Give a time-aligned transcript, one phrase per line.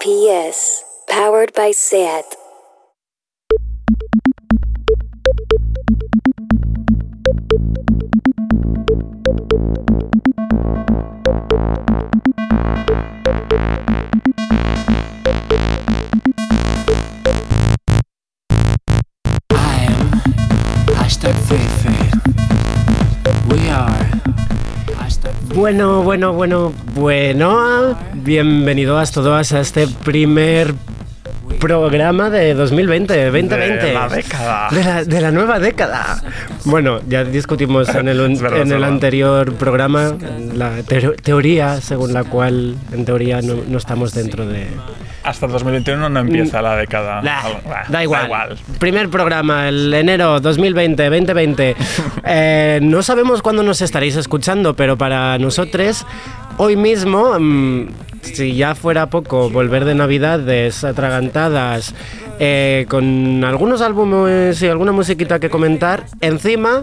[0.00, 2.37] PS, powered by SAT.
[25.68, 27.94] Bueno, bueno, bueno, bueno.
[28.14, 30.72] Bienvenidos todos a este primer
[31.60, 33.86] programa de 2020, 2020.
[33.86, 34.68] De la década.
[34.70, 36.22] De la, de la nueva década.
[36.64, 40.14] Bueno, ya discutimos en el, verdad, en el anterior programa
[40.54, 44.68] la teo- teoría según la cual, en teoría, no, no estamos dentro de...
[45.28, 47.20] Hasta 2021 no empieza la década.
[47.22, 48.56] Nah, Algo- bah, da, igual.
[48.78, 51.76] Primer programa, el enero 2020, 2020.
[52.30, 56.04] Eh, no sabemos cuándo nos estaréis escuchando, pero para nosotros,
[56.58, 57.88] hoy mismo, mm,
[58.22, 61.94] si ya fuera poco, volver de Navidades atragantadas,
[62.40, 66.82] eh, con algunos álbumes y alguna musiquita que comentar, encima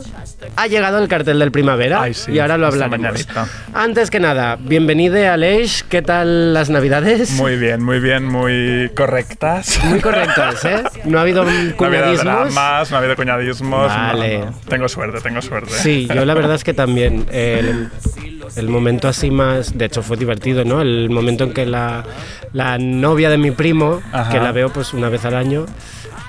[0.58, 3.28] ha llegado el cartel del primavera Ay, sí, y ahora lo hablaremos.
[3.74, 7.32] Antes que nada, bienvenido Aleix, ¿qué tal las Navidades?
[7.32, 9.80] Muy bien, muy bien, muy correctas.
[9.86, 10.84] Muy correctas, ¿eh?
[11.06, 12.24] No ha habido No ha habido cuñadismos.
[12.24, 13.88] dramas, no ha habido cuñadismos.
[13.88, 14.40] Vale.
[14.40, 14.60] no, no.
[14.68, 15.72] Tengo suerte, tengo suerte.
[15.72, 17.26] Sí, yo la verdad es que también.
[17.32, 17.90] El,
[18.56, 19.78] el momento así más.
[19.78, 20.82] De hecho, fue divertido, ¿no?
[20.82, 22.04] El momento en que la,
[22.54, 24.32] la novia de mi primo, Ajá.
[24.32, 25.66] que la veo pues una vez al año.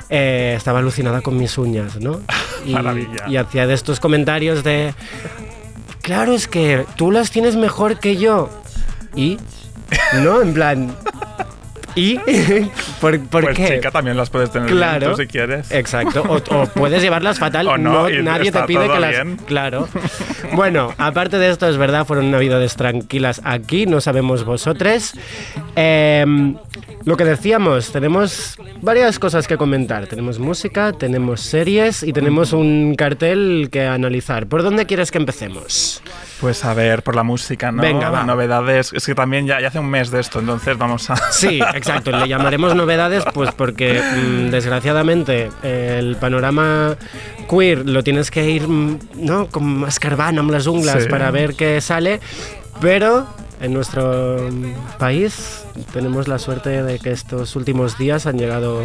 [0.09, 2.21] eh, estaba alucinada con mis uñas, ¿no?
[2.67, 3.29] Y, Maravilla.
[3.29, 4.93] y hacía de estos comentarios de.
[6.03, 8.49] Claro, es que tú las tienes mejor que yo.
[9.15, 9.39] ¿Y?
[10.23, 10.43] ¿No?
[10.43, 10.97] En plan.
[11.97, 12.19] ¿Y?
[13.01, 13.77] ¿Por, por pues qué?
[13.77, 15.01] chica, también las puedes tener Claro.
[15.01, 15.71] bien tú si quieres.
[15.73, 16.23] Exacto.
[16.29, 17.67] O, o puedes llevarlas fatal.
[17.77, 19.11] O no, nadie te pide que las.
[19.11, 19.37] bien.
[19.47, 19.89] Claro.
[20.53, 25.13] Bueno, aparte de esto, es verdad, fueron navidades tranquilas aquí, no sabemos vosotros.
[25.75, 26.57] Em,
[27.05, 30.07] lo que decíamos, tenemos varias cosas que comentar.
[30.07, 34.47] Tenemos música, tenemos series y tenemos un cartel que analizar.
[34.47, 36.01] ¿Por dónde quieres que empecemos?
[36.41, 37.83] Pues a ver, por la música, ¿no?
[37.83, 38.23] Venga, va.
[38.25, 38.93] Novedades.
[38.93, 41.17] Es que también ya, ya hace un mes de esto, entonces vamos a.
[41.33, 41.86] Sí, exacto.
[42.05, 46.97] Le llamaremos novedades, pues porque mm, desgraciadamente el panorama
[47.49, 49.47] queer lo tienes que ir, mm, ¿no?
[49.49, 51.09] Como escarbando amb las unglas Sí.
[51.09, 52.21] para ver qué sale,
[52.81, 53.27] pero
[53.61, 54.37] en nuestro
[54.99, 58.83] país tenemos la suerte de que estos últimos días han llegado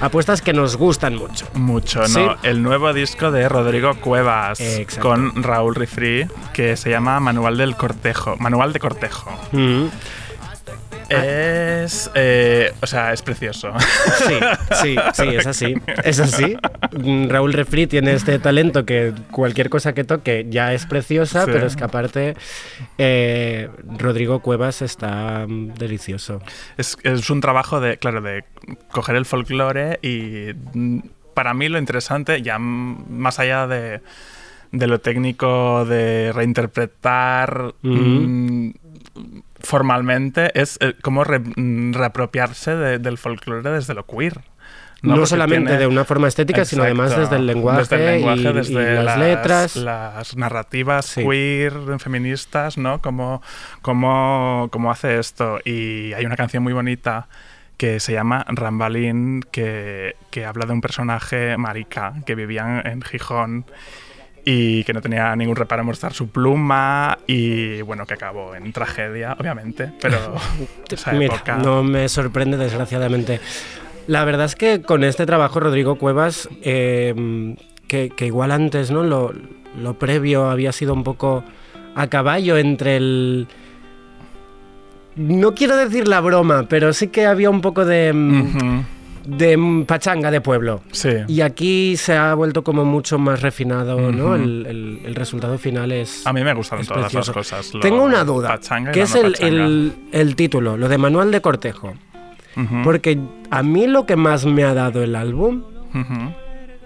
[0.00, 1.46] apuestas que nos gustan mucho.
[1.54, 2.06] Mucho, ¿no?
[2.08, 2.20] Sí.
[2.42, 5.08] El nuevo disco de Rodrigo Cuevas Exacto.
[5.08, 8.36] con Raúl Rifri, que se llama Manual del Cortejo.
[8.38, 9.30] Manual de Cortejo.
[9.52, 9.84] Mm.
[11.10, 12.10] Es.
[12.14, 13.72] eh, o sea, es precioso.
[14.28, 14.34] Sí,
[14.82, 15.74] sí, sí, es así.
[16.04, 16.56] Es así.
[16.92, 21.50] Mm, Raúl Refri tiene este talento que cualquier cosa que toque ya es preciosa, Sí.
[21.52, 22.34] pero es que aparte
[22.98, 26.40] eh, Rodrigo Cuevas está mm, delicioso.
[26.76, 28.44] es, es un trabajo de, claro, de
[28.92, 31.00] coger el folclore y mm,
[31.34, 34.00] para mí lo interesante, ya más allá de,
[34.72, 37.74] de lo técnico de reinterpretar
[39.62, 44.40] formalmente, es eh, cómo re- mm, reapropiarse de- del folclore desde lo queer.
[45.02, 48.40] No, solamente tiene- de una forma estética, sino además desde el lenguaje, Desde el lenguaje,
[48.42, 49.76] y, y desde las, letras.
[49.76, 51.22] las narrativas Sí.
[51.24, 53.00] queer, feministas, ¿no?
[53.00, 53.40] Cómo,
[53.80, 55.58] cómo, cómo hace esto.
[55.64, 57.28] Y hay una canción muy bonita
[57.78, 63.64] que se llama Rambalín, que, que habla de un personaje marica que vivía en Gijón
[64.44, 68.72] y que no tenía ningún reparo en mostrar su pluma y bueno, que acabó en
[68.72, 70.18] tragedia, obviamente, pero
[70.90, 71.56] esa Mira, época...
[71.56, 73.40] no me sorprende desgraciadamente.
[74.06, 77.54] La verdad es que con este trabajo Rodrigo Cuevas, eh,
[77.86, 79.02] que, que igual antes, ¿no?
[79.02, 79.32] Lo,
[79.80, 81.44] lo previo había sido un poco
[81.94, 83.46] a caballo entre el.
[85.16, 88.12] No quiero decir la broma, pero sí que había un poco de.
[88.12, 88.84] mm,
[89.26, 90.82] de pachanga de pueblo.
[90.92, 91.10] Sí.
[91.28, 94.34] Y aquí se ha vuelto como mucho más refinado, ¿no?
[94.34, 96.26] El, el- el resultado final es.
[96.26, 97.30] A mí me gustan todas precioso.
[97.30, 97.74] las cosas.
[97.74, 98.48] lo Tengo una duda.
[98.48, 100.76] pachanga y ¿Qué lo es el, el- el título?
[100.76, 101.94] Lo de Manual de Cortejo.
[102.84, 103.18] Porque
[103.50, 105.62] a mí lo que más me ha dado el álbum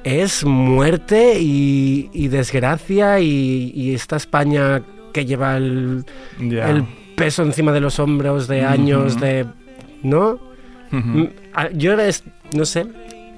[0.05, 4.83] es muerte y, y desgracia y, y esta España
[5.13, 6.05] que lleva el,
[6.41, 6.85] el
[7.17, 9.47] peso encima de los hombros de años de...
[10.03, 10.39] ¿No?
[11.81, 12.85] Jo, és, no sé,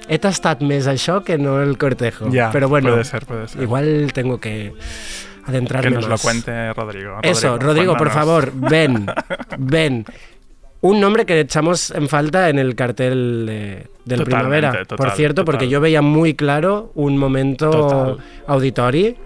[0.08, 2.28] he tastat més això que no el cortejo.
[2.30, 3.62] Ya, Pero bueno, puede ser, puede ser.
[3.62, 4.72] igual tengo que
[5.46, 7.18] adentrarme que nos lo cuente Rodrigo.
[7.22, 9.06] Eso, Rodrigo, por favor, ven,
[9.58, 10.04] ven.
[10.82, 14.26] Un nombre que echamos en falta en el cartel de- del Totalmente,
[14.60, 14.72] Primavera.
[14.84, 15.70] total, por cierto, porque total.
[15.72, 18.16] yo veía muy claro un momento Total.
[18.46, 19.16] auditori,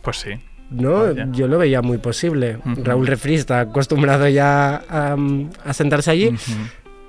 [0.00, 0.30] Pues sí.
[0.70, 1.02] ¿no?
[1.08, 1.26] Vaya.
[1.32, 2.56] Yo lo veía muy posible.
[2.64, 2.84] Ujú.
[2.84, 5.16] Raúl Refri está acostumbrado ya a,
[5.66, 6.28] a sentarse allí.
[6.28, 6.52] Ujú.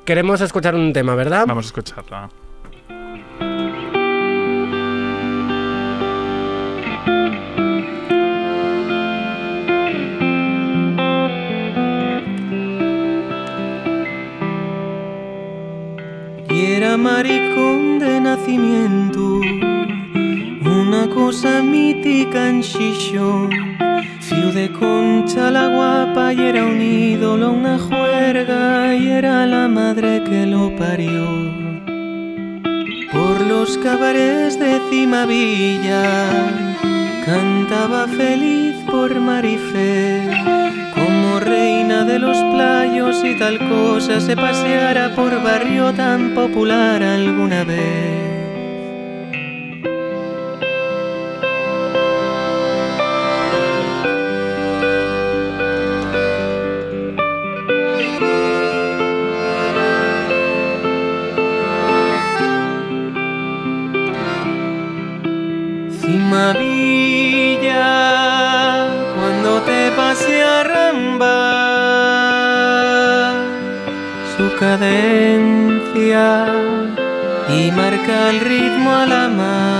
[0.06, 1.45] Queremos escuchar un tema, ¿verdad?
[1.48, 2.30] Vamos a escucharla.
[16.50, 19.39] Y era maricón de nacimiento,
[20.65, 23.50] una cosa mítica en Xixón.
[24.19, 30.23] Fiu de concha la guapa y era un ídolo, una juerga y era la madre
[30.23, 31.25] que lo parió.
[33.12, 36.29] Por los cabarets de Cimavilla
[37.25, 40.29] cantaba feliz por Marifé.
[40.94, 47.63] Como reina de los playos y tal cosa se paseara por barrio tan popular alguna
[47.63, 48.20] vez.
[77.75, 79.70] Marca el ritmo a la mar.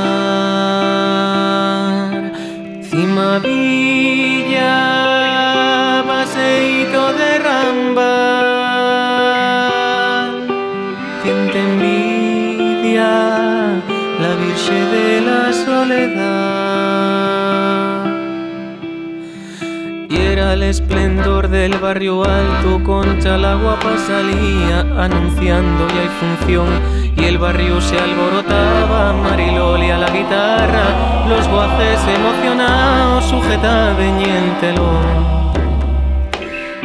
[20.72, 26.70] Esplendor del barrio alto, concha la guapa salía anunciando ya hay función.
[27.18, 34.60] Y el barrio se alborotaba, Mariloli a la guitarra, los voces emocionados sujetaban y el
[34.62, 35.32] telón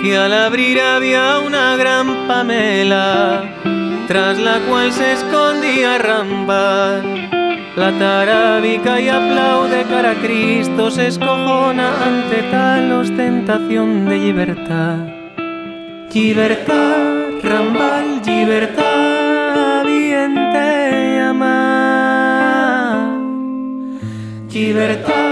[0.03, 3.43] que al abrir había una gran pamela,
[4.07, 7.16] tras la cual se escondía Rambar.
[7.77, 14.97] La tarábica y aplaude cara a Cristo, se escojona ante tal ostentación de libertad.
[16.15, 23.11] Libertad, Rambal, libertad, bien te amar.
[24.51, 25.26] Libertad,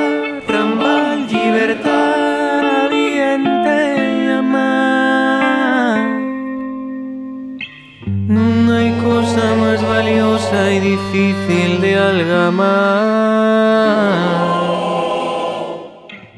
[9.34, 12.68] cosa más valiosa y difícil de algamar.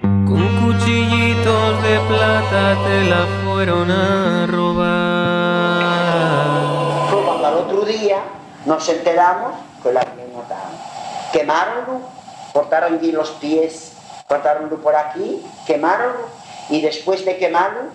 [0.02, 4.86] Con cuchillitos de plata te la fueron a robar.
[7.24, 8.22] Cuando al otro día
[8.64, 9.52] nos enteramos
[9.82, 10.70] que lo habían matado.
[11.32, 12.00] Quemaronlo,
[12.52, 13.92] cortaron allí los pies,
[14.26, 16.28] cortaronlo por aquí, quemaronlo
[16.70, 17.90] y después de quemarlo,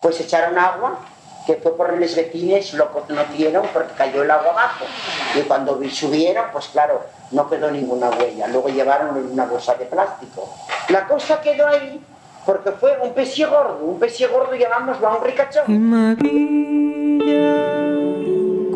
[0.00, 1.00] pues echaron agua
[1.46, 4.84] que fue por los vecinos, lo conocieron porque cayó el agua abajo.
[5.36, 8.48] Y cuando subieron, pues claro, no quedó ninguna huella.
[8.48, 10.52] Luego llevaron en una bolsa de plástico.
[10.88, 12.02] La cosa quedó ahí
[12.44, 15.64] porque fue un pecio gordo, un pecio gordo llamámoslo a un ricachón.
[15.66, 16.16] Y María,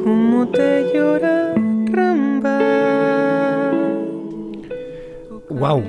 [0.02, 1.55] cómo te llora
[1.93, 2.58] Ramba.
[5.49, 5.84] Wow.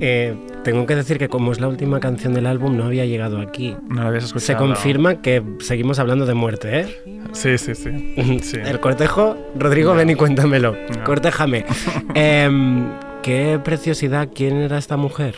[0.00, 0.36] Eh,
[0.70, 3.74] tengo que decir que como es la última canción del álbum, no había llegado aquí.
[3.88, 4.46] No lo habías escuchado.
[4.46, 7.02] Se confirma que seguimos hablando de muerte, ¿eh?
[7.32, 8.40] Sí, sí, sí.
[8.42, 8.58] sí.
[8.62, 10.76] El cortejo, Rodrigo, ven y cuéntamelo.
[10.94, 11.04] No.
[11.04, 11.64] Cortéjame.
[12.14, 12.86] Em,
[13.22, 15.36] qué preciosidad, ¿quién era esta mujer?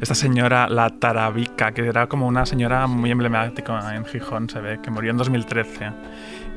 [0.00, 4.80] Esta señora, la Tarabica, que era como una señora muy emblemática en Gijón, se ve,
[4.82, 5.90] que murió en 2013.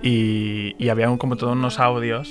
[0.01, 2.27] Y, y había como todos unos audios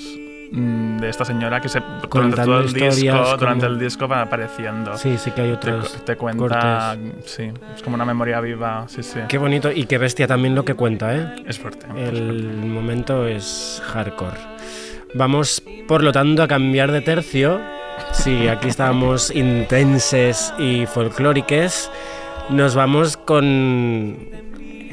[0.56, 1.80] de esta señora que se
[2.10, 4.96] durante todo el disco, como- durante el disco van apareciendo.
[4.96, 7.30] Sí, sí que hay Te, otros te cuenta, cortes.
[7.30, 9.18] sí, es como una memoria viva, sí, sí.
[9.28, 11.34] Qué bonito y qué bestia también lo que cuenta, ¿eh?
[11.46, 11.86] Es fuerte.
[11.96, 14.36] El momento es hardcore.
[15.14, 17.60] Vamos, por lo tanto, a cambiar de tercio.
[18.12, 21.90] Sí, aquí estábamos intenses y folclóricas.
[22.50, 24.16] Nos vamos con...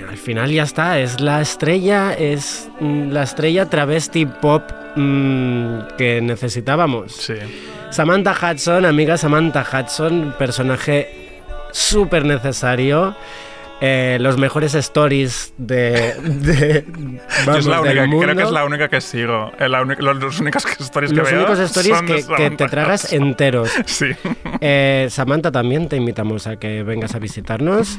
[0.10, 4.63] Al final ya está, es la estrella, es mm, la estrella travesti pop
[4.95, 7.12] mm, que necesitábamos.
[7.13, 7.33] Sí.
[7.89, 11.10] Samantha Hudson, amiga Samantha Hudson, personaje
[11.71, 13.15] súper necesario.
[13.83, 16.13] Eh, los mejores stories de.
[16.21, 16.86] de
[17.48, 18.24] vamos, es la del única, mundo.
[18.25, 19.51] creo que es la única que sigo.
[19.57, 22.36] Eh, la única- los, los únicos stories que Los veo únicos stories son de que,
[22.36, 23.24] que te tragas Hudson.
[23.24, 23.71] enteros.
[23.88, 24.05] Sí.
[24.62, 27.98] Eh, Samantha, también te invitamos a que vengas a visitarnos.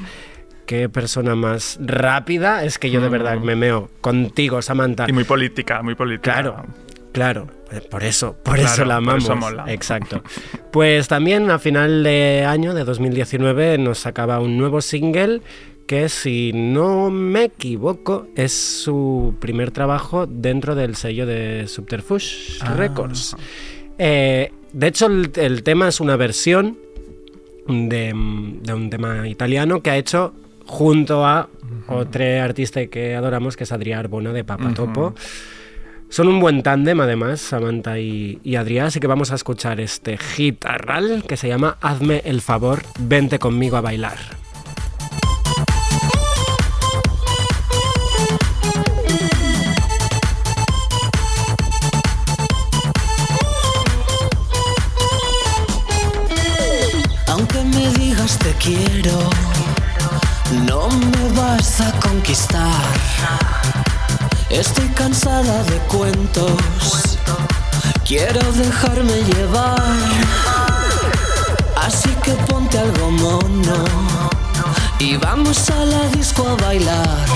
[0.66, 2.64] Qué persona más rápida.
[2.64, 5.07] Es que yo de verdad me meo contigo, Samantha.
[5.09, 6.33] Y muy política, muy política.
[6.35, 6.64] Claro,
[7.12, 7.47] claro.
[7.90, 9.25] Por eso, por Claro, eso la por amamos.
[9.25, 9.64] eso mola.
[9.69, 10.23] Exacto.
[10.71, 15.40] Pues también a final de año de 2019 nos sacaba un nuevo single
[15.87, 22.75] que si no me equivoco es su primer trabajo dentro del sello de Subterfuge Ah.
[22.76, 23.37] Records.
[23.99, 26.78] Eh, de hecho, el, el tema es una versión
[27.66, 28.12] de,
[28.62, 30.35] de un tema italiano que ha hecho
[30.73, 31.50] junto a
[31.87, 35.14] otro artista que adoramos, que es Adrià Arbona de Papatopo.
[36.09, 40.17] Son un buen tándem, además, Samantha y, y Adrià, así que vamos a escuchar este
[40.17, 44.17] hit arral que se llama Hazme el favor, vente conmigo a bailar.
[57.29, 59.19] Aunque me digas te quiero,
[60.52, 62.82] no me vas a conquistar.
[64.50, 67.18] Estoy cansada de cuentos,
[68.04, 69.82] quiero dejarme llevar.
[71.76, 73.85] Así que ponte algo mono
[74.99, 77.26] y vamos a la disco a bailar.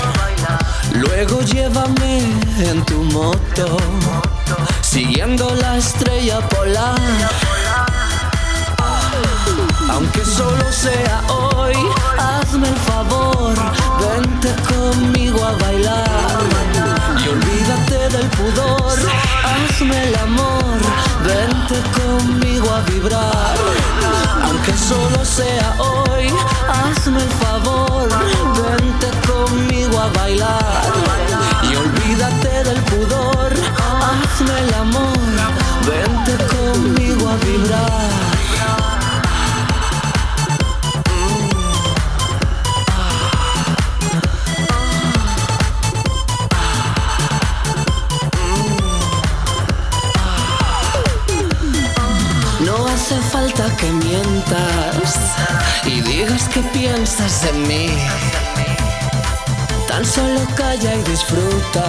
[0.93, 2.19] Luego llévame
[2.59, 3.77] en tu moto,
[4.81, 7.56] siguiendo la estrella polar.
[9.89, 11.73] Aunque solo sea hoy,
[12.19, 13.55] hazme el favor,
[13.99, 16.39] vente conmigo a bailar.
[17.23, 18.99] Y olvídate del pudor,
[19.43, 20.77] hazme el amor,
[21.25, 23.55] vente conmigo a vibrar.
[24.43, 26.27] Aunque solo sea hoy,
[26.67, 30.83] hazme el favor, vente conmigo a bailar.
[31.63, 33.53] Y olvídate del pudor,
[34.11, 35.17] hazme el amor,
[35.85, 38.26] vente conmigo a vibrar.
[53.77, 55.15] Que mientas
[55.85, 57.89] y digas que piensas en mí.
[59.87, 61.85] Tan solo calla y disfruta.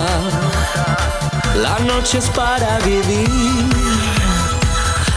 [1.56, 3.28] La noche es para vivir.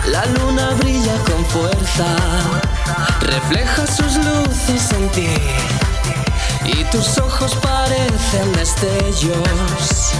[0.08, 2.16] La luna brilla con fuerza.
[3.22, 5.36] Refleja sus luces en ti.
[6.66, 10.13] Y tus ojos parecen destellos.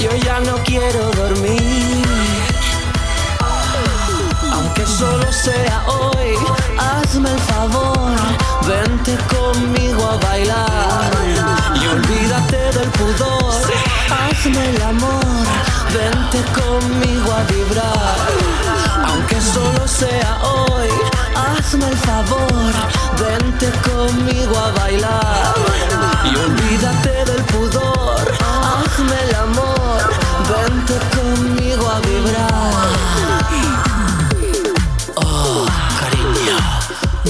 [0.00, 2.06] Yo ya no quiero dormir.
[4.98, 6.34] Solo sea hoy,
[6.78, 8.16] hazme el favor,
[8.66, 11.10] vente conmigo a bailar.
[11.82, 13.62] Y olvídate del pudor,
[14.10, 15.44] hazme el amor,
[15.92, 18.16] vente conmigo a vibrar.
[19.06, 20.88] Aunque solo sea hoy,
[21.34, 22.72] hazme el favor,
[23.20, 25.54] vente conmigo a bailar.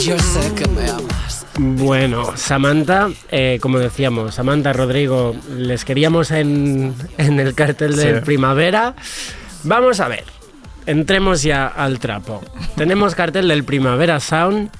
[0.07, 1.47] Yo sé que me amas.
[1.59, 8.25] Bueno, Samantha, eh, como decíamos, Samantha, Rodrigo, les queríamos en, en el cartel de Sí.
[8.25, 8.95] primavera.
[9.65, 10.25] Vamos a ver,
[10.87, 12.43] entremos ya al trapo.
[12.77, 14.71] Tenemos cartel del Primavera Sound.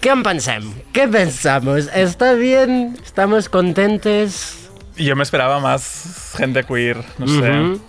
[0.00, 0.72] ¿Qué en pensem?
[0.92, 1.88] ¿Qué pensamos?
[1.94, 2.98] ¿Está bien?
[3.04, 4.68] ¿Estamos contentes?
[4.96, 7.80] Yo me esperaba más gente queer, no sé.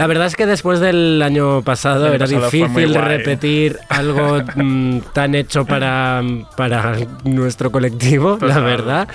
[0.00, 5.00] La verdad es que después del año pasado El era pasado difícil repetir algo mm,
[5.12, 6.22] tan hecho para,
[6.56, 9.08] para nuestro colectivo, la verdad.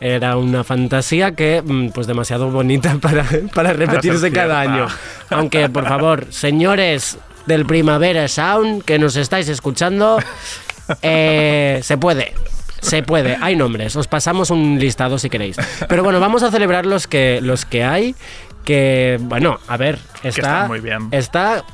[0.00, 4.86] Era una fantasía que, mm, pues, demasiado bonita para, para repetirse ser cada año.
[5.28, 10.20] Aunque, por favor, señores del Primavera Sound, que nos estáis escuchando,
[11.02, 12.32] eh, se puede.
[12.80, 15.56] Se puede, hay nombres, os pasamos un listado si queréis.
[15.86, 18.14] Pero bueno, vamos a celebrar los que, los que hay,
[18.64, 21.08] que, bueno, a ver, está, están muy bien.
[21.10, 21.64] está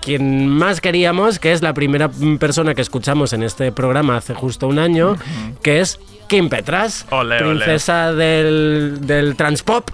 [0.00, 4.34] quien más queríamos, que es la primera mm, persona que escuchamos en este programa hace
[4.34, 5.16] justo un año,
[5.62, 7.06] que es Kim Petras,
[7.38, 9.90] princesa del, del transpop.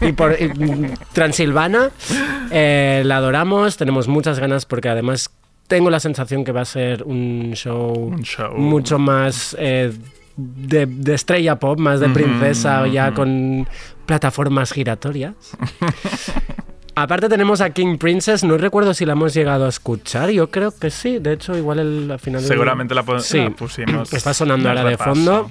[0.00, 1.90] Y por y, mm, Transilvana,
[2.50, 5.28] Eh, la adoramos, tenemos muchas ganas porque además
[5.66, 8.54] tengo la sensación que va a ser un show, Un show.
[8.56, 9.92] mucho más eh,
[10.36, 13.66] de, de estrella pop, más de princesa, ya con
[14.08, 15.34] plataformas giratorias.
[16.96, 20.72] Aparte tenemos a King Princess, no recuerdo si la hemos llegado a escuchar, yo creo
[20.76, 22.40] que sí, de hecho igual el, al final...
[22.40, 23.38] del- Seguramente la, Sí.
[23.38, 24.12] la pusimos.
[24.12, 25.48] Está sonando ahora de fondo.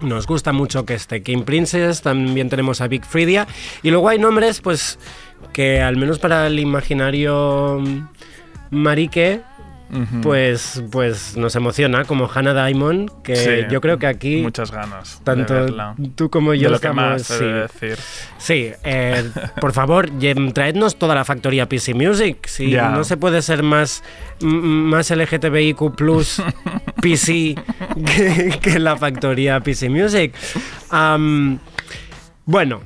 [0.00, 3.46] Nos gusta mucho que esté King Princess, también tenemos a Big Freedia.
[3.84, 4.98] Y luego hay nombres, pues,
[5.52, 8.08] que al menos para el imaginario mm,
[10.22, 15.18] pues, pues nos emociona, como Hannah Diamond, que Sí, yo creo que aquí Muchas ganas.
[15.18, 15.94] de tanto verla.
[16.14, 17.04] tú como De yo lo que estamos...
[17.12, 17.44] más he sí.
[17.44, 17.98] de decir.
[18.38, 20.10] Sí, eh, por favor,
[20.52, 22.46] traednos toda la factoría PC Music.
[22.46, 24.02] Si no se puede ser más,
[24.40, 26.42] más LGTBIQ plus
[27.00, 27.54] PC
[28.06, 30.34] que, que la factoría PC Music.
[32.46, 32.80] Bueno,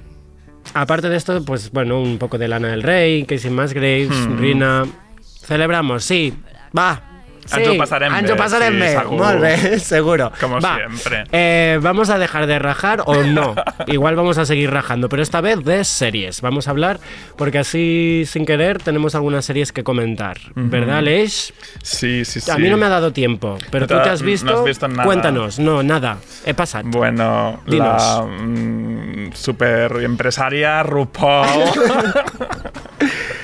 [0.75, 4.39] aparte de esto, pues bueno, un poco de Lana del Rey, Casey Musgraves, Hmm.
[4.39, 4.85] Rina.
[5.23, 6.35] Celebramos, sí.
[6.77, 7.03] Va.
[7.49, 9.19] Sí, Ens ho passarem ens bé, ho passarem sí, bé, segur.
[9.19, 10.31] molt bé, seguro.
[10.39, 10.75] Como Va.
[10.77, 11.25] siempre.
[11.33, 13.55] Eh, vamos a dejar de rajar o no.
[13.87, 16.43] Igual vamos a seguir rajando, pero esta vez de series.
[16.43, 17.01] Vamos a hablar
[17.39, 20.37] porque así, sin querer, tenemos algunas series que comentar.
[20.57, 21.55] ¿Verdad, Leish?
[21.83, 22.51] Sí, sí, sí.
[22.51, 24.59] A mí no me ha dado tiempo, pero No tú te has no visto.
[24.59, 25.05] has visto nada.
[25.05, 25.59] Cuéntanos.
[25.59, 26.19] No, nada.
[26.45, 26.91] He pasado.
[26.91, 28.03] Bueno, Dinos.
[28.03, 31.47] la mm, super empresaria RuPaul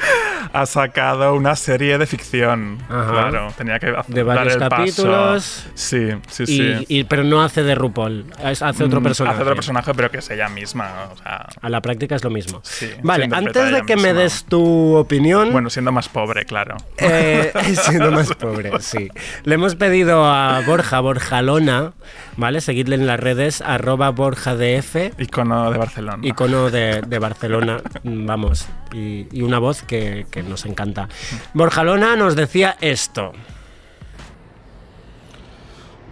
[0.54, 2.78] ha sacado una serie de ficción.
[2.88, 3.10] Ajá.
[3.10, 4.76] Claro, tenía que hacer De varios dar el paso.
[5.02, 5.66] capítulos.
[5.74, 6.84] Sí, sí, Y, sí.
[6.88, 9.34] y- pero no hace de RuPaul, hace otro Mm, personaje.
[9.34, 11.08] Hace otro personaje, pero que es ella misma.
[11.12, 12.60] O sea, A la práctica es lo mismo.
[12.62, 15.50] Sí, vale, antes de que me des tu opinión.
[15.52, 16.76] bueno, siendo más pobre, claro.
[16.98, 19.08] Eh, siendo más pobre, sí.
[19.42, 21.92] Le hemos pedido a Borja, Borjalona,
[22.36, 22.60] ¿vale?
[22.60, 26.18] Seguidle en las redes, arroba BorjaDF, Icono de Barcelona.
[26.22, 31.08] icono de, de Barcelona, vamos, y, y una voz que, que nos encanta.
[31.52, 33.32] Borjalona nos decía esto.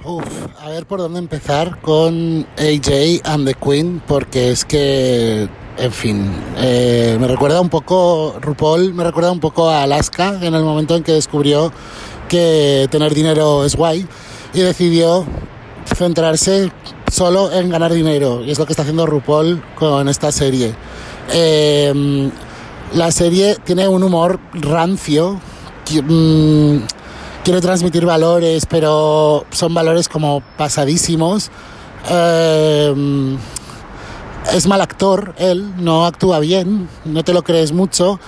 [0.04, 0.24] Uf,
[0.60, 5.48] a ver por dónde empezar con AJ and the Queen, porque es que,
[5.78, 10.54] en fin, eh, me recuerda un poco, RuPaul me recuerda un poco a Alaska en
[10.54, 11.72] el momento en que descubrió
[12.28, 14.04] que tener dinero es guay
[14.52, 15.24] y decidió
[15.94, 16.72] centrarse
[17.08, 20.74] solo en ganar dinero, y es lo que está haciendo RuPaul con esta serie.
[21.32, 22.30] Eh,
[22.94, 25.40] la serie tiene un humor rancio.
[25.90, 26.76] mm,
[27.44, 31.50] quiere transmitir valores, pero son valores como pasadísimos.
[32.10, 33.36] Eh,
[34.52, 38.18] es mal actor, él no actúa bien, no te lo crees mucho,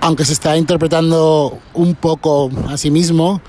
[0.00, 3.40] aunque se está interpretando un poco a sí mismo.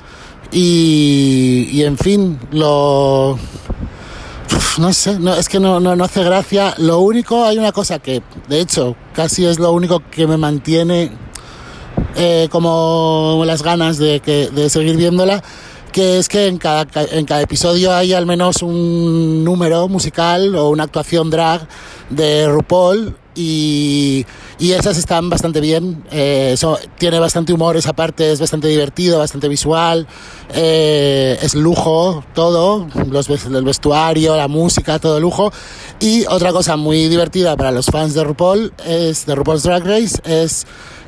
[0.52, 3.38] Y, y en fin, lo.
[4.78, 6.76] No sé, no, es que no, no, no hace gracia.
[6.78, 11.12] Lo único, hay una cosa que, de hecho, casi es lo único que me mantiene
[12.16, 15.44] eh, como las ganas de, que, de seguir viéndola,
[15.92, 20.54] que es que en cada, ca- en cada episodio hay al menos un número musical
[20.56, 21.68] o una actuación drag
[22.12, 24.26] de RuPaul y,
[24.58, 26.04] y esas están bastante bien.
[26.12, 26.56] eh,
[26.98, 30.08] tiene bastante humor esa parte, es bastante divertido, bastante visual,
[30.54, 35.52] eh, es lujo todo, los, el vestuario, la música, todo lujo.
[36.00, 40.20] Y otra cosa muy divertida para los fans de RuPaul es de RuPaul's Drag Race
[40.26, 40.66] es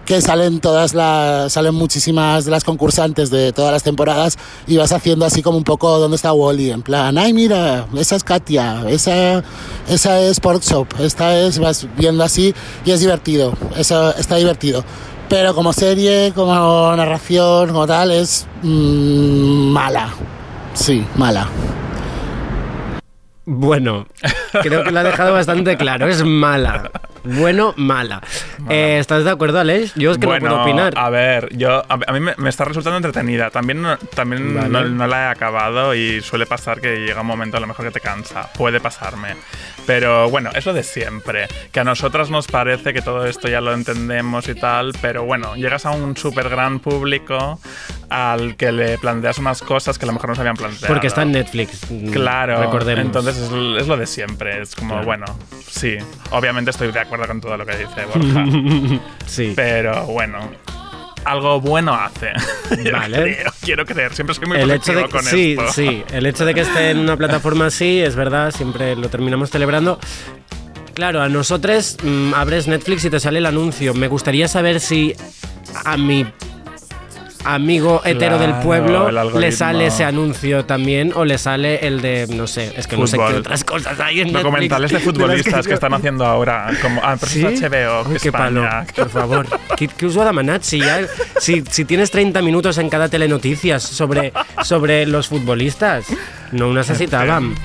[0.10, 4.92] que salen todas las salen muchísimas de las concursantes de todas las temporadas y vas
[4.92, 8.90] haciendo así como un poco dónde está Wally en plan ay mira esa es Katia
[8.90, 9.44] esa
[9.88, 14.84] esa es Pork Shop esta es vas viendo así y es divertido eso está divertido.
[15.30, 20.10] Pero como serie como narración como tal es mm, mala.
[20.74, 21.48] Sí mala.
[23.46, 24.08] Bueno,
[24.64, 26.90] creo que lo ha dejado bastante claro, es mala.
[27.24, 28.22] Bueno, mala.
[28.70, 29.94] Eh, ¿Estás de acuerdo, Alex?
[29.96, 30.94] Yo es que bueno, no puedo opinar.
[30.96, 33.50] a ver, yo a, a mí me, me está resultando entretenida.
[33.50, 34.70] También, no, también Vale.
[34.70, 37.86] no, no la he acabado y suele pasar que llega un momento a lo mejor
[37.86, 38.52] que te cansa.
[38.54, 39.36] Puede pasarme.
[39.86, 41.48] Pero bueno, es lo de siempre.
[41.72, 45.56] Que a nosotras nos parece que todo esto ya lo entendemos y tal, pero bueno,
[45.56, 47.60] llegas a un súper gran público
[48.10, 50.88] al que le planteas unas cosas que a lo mejor no se habían planteado.
[50.88, 51.82] Porque está en Netflix.
[52.12, 53.06] Claro, Recordemos.
[53.06, 54.62] entonces es, es lo de siempre.
[54.62, 55.06] Es como, Claro.
[55.06, 55.26] bueno,
[55.68, 55.98] sí,
[56.32, 58.46] obviamente estoy de acuerdo con todo lo que dice Borja.
[59.28, 59.54] sí.
[59.56, 60.40] Pero bueno,
[61.26, 62.32] algo bueno hace.
[62.92, 63.36] Vale.
[63.38, 64.14] creo, quiero creer.
[64.16, 65.72] Siempre soy muy el hecho de que, con sí, esto.
[65.74, 69.50] sí, el hecho de que esté en una plataforma así, es verdad, siempre lo terminamos
[69.52, 70.00] celebrando.
[70.96, 73.94] Claro, a nosotros mm, abres Netflix y te sale el anuncio.
[73.94, 75.14] Me gustaría saber si
[75.86, 76.26] a mi
[77.46, 82.48] amigo hetero del pueblo le sale ese anuncio también o le sale el de, no
[82.48, 84.44] sé, es que no sé qué otras cosas hay en Netflix.
[84.44, 86.70] Documentales de las futbolistas que, están haciendo ahora.
[86.82, 87.44] Como, ah, ¿Sí?
[87.44, 89.48] HBO, Uy, qué palo, por favor.
[89.78, 90.64] ¿Qué, qué us ho ha demanat?
[90.64, 91.02] Si, ya,
[91.40, 96.08] si, si tienes 30 minutos en cada telenoticias sobre, sobre los futbolistas,
[96.52, 97.56] no ho necesitàvem.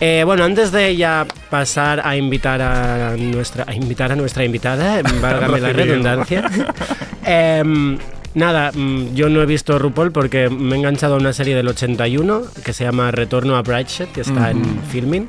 [0.00, 5.00] Eh, bueno, antes de ya pasar a invitar a nuestra, a invitar a nuestra invitada,
[5.20, 6.42] válgame la redundancia.
[7.24, 7.98] em,
[8.34, 11.68] nada, mm, yo no he visto RuPaul porque me he enganchado a una serie del
[11.68, 15.28] 81 que se llama Retorno a Brideshead, que está en filming.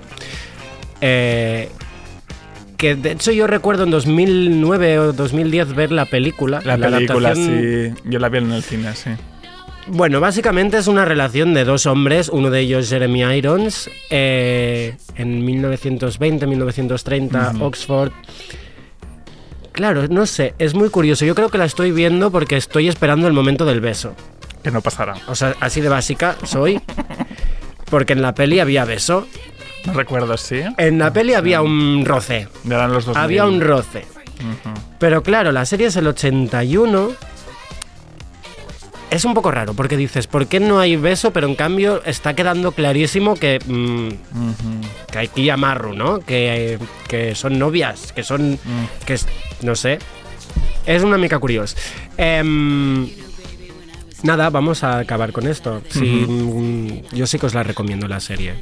[1.02, 1.70] Eh,
[2.78, 6.62] que de hecho yo recuerdo en 2009 o 2010 ver la película.
[6.66, 8.02] La película, adaptación, sí.
[8.10, 9.12] Yo la vi en el cine, sí.
[9.88, 15.46] Bueno, básicamente es una relación de dos hombres, uno de ellos Jeremy Irons, eh, en
[15.46, 18.14] 1920-1930, Oxford.
[19.74, 21.26] Claro, no sé, es muy curioso.
[21.26, 24.16] Yo creo que la estoy viendo porque estoy esperando el momento del beso.
[24.64, 25.16] Que no pasará.
[25.28, 26.80] O sea, así de básica soy.
[27.90, 29.28] Porque en la peli había beso.
[29.86, 30.62] No recuerdo, sí.
[30.78, 32.48] En la peli había un roce.
[32.66, 33.18] Eran los dos.
[33.18, 34.06] Había un roce.
[35.00, 37.12] Pero claro, la serie es el 81.
[39.12, 41.32] Es un poco raro porque dices, ¿por qué no hay beso?
[41.32, 46.20] Pero en cambio está quedando clarísimo que, mm, que hay que llamarlo, ¿no?
[46.20, 48.58] Que, que son novias, que son.
[49.06, 49.28] que es-
[49.64, 50.00] no sé.
[50.86, 51.78] Es una mica curiosa.
[52.18, 53.08] Em,
[54.24, 55.82] nada, vamos a acabar con esto.
[55.90, 58.56] Sí, mm, yo sí que os la recomiendo la serie.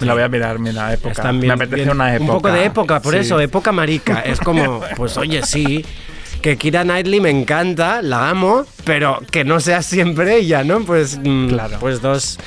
[0.00, 1.32] La voy a mirar, mira, época.
[1.32, 2.32] Me apetece bien- una época.
[2.32, 3.20] Un poco de época, por Sí.
[3.20, 4.20] eso, época marica.
[4.20, 5.84] Es como, pues oye, sí,
[6.42, 10.80] que Kira Knightley me encanta, la amo, pero que no sea siempre ella, ¿no?
[10.84, 11.76] Pues, mm, Claro.
[11.78, 12.38] pues dos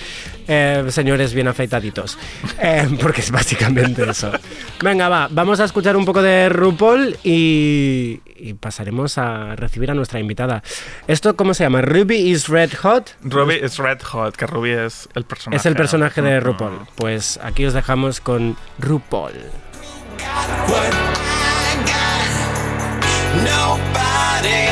[0.48, 2.18] eh, señores bien afeitaditos.
[2.60, 4.32] Eh, porque es básicamente eso.
[4.82, 9.94] Venga, va, vamos a escuchar un poco de RuPaul y, y pasaremos a recibir a
[9.94, 10.62] nuestra invitada.
[11.08, 11.82] ¿Esto cómo se llama?
[11.82, 13.16] ¿Ruby is Red Hot?
[13.24, 15.58] Ruby es Red Hot, que Ruby es el personaje.
[15.58, 16.40] Es el personaje de.
[16.42, 16.80] RuPaul.
[16.96, 19.32] Pues aquí os dejamos con RuPaul.
[23.44, 24.65] nobody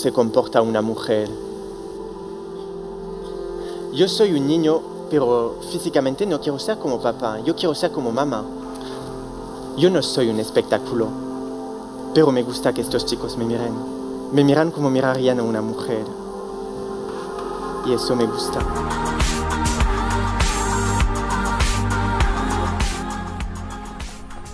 [0.00, 1.28] se comporta una mujer?
[3.92, 8.10] Yo soy un niño, pero físicamente no quiero ser como papá, yo quiero ser como
[8.10, 8.42] mamá.
[9.76, 11.06] Yo no soy un espectáculo,
[12.14, 13.74] pero me gusta que estos chicos me miren.
[14.32, 16.04] Me miran como mirarían a una mujer.
[17.84, 18.60] Y eso me gusta.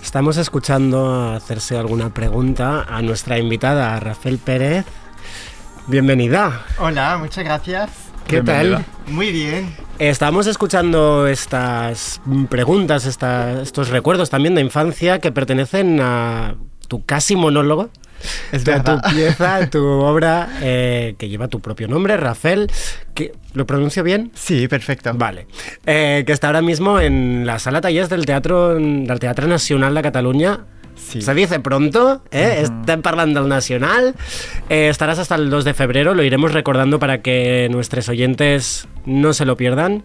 [0.01, 4.85] Estamos escuchando hacerse alguna pregunta a nuestra invitada, Rafael Pérez.
[5.87, 6.61] Bienvenida.
[6.79, 7.89] Hola, muchas gracias.
[8.27, 8.77] ¿Qué Bienvenida.
[9.05, 9.13] tal?
[9.13, 9.73] Muy bien.
[9.99, 16.55] Estamos escuchando estas preguntas, esta- estos recuerdos también de infancia que pertenecen a
[16.87, 17.89] tu casi monólogo.
[18.51, 22.69] Es a tu pieza, tu obra eh, que lleva tu propio nombre, Rafael.
[23.13, 24.31] Que, ¿Lo pronuncio bien?
[24.33, 25.11] Sí, perfecto.
[25.15, 25.47] Vale.
[25.85, 30.01] Eh, que está ahora mismo en la sala tallers del Teatro, del Teatro Nacional de
[30.01, 30.65] Cataluña.
[30.97, 31.21] Sí.
[31.21, 32.59] Se dice pronto, ¿eh?
[32.63, 34.15] Estem parlant del Nacional.
[34.69, 39.33] Eh, estarás hasta el 2 de febrero, lo iremos recordando para que nuestros oyentes no
[39.33, 40.03] se lo pierdan.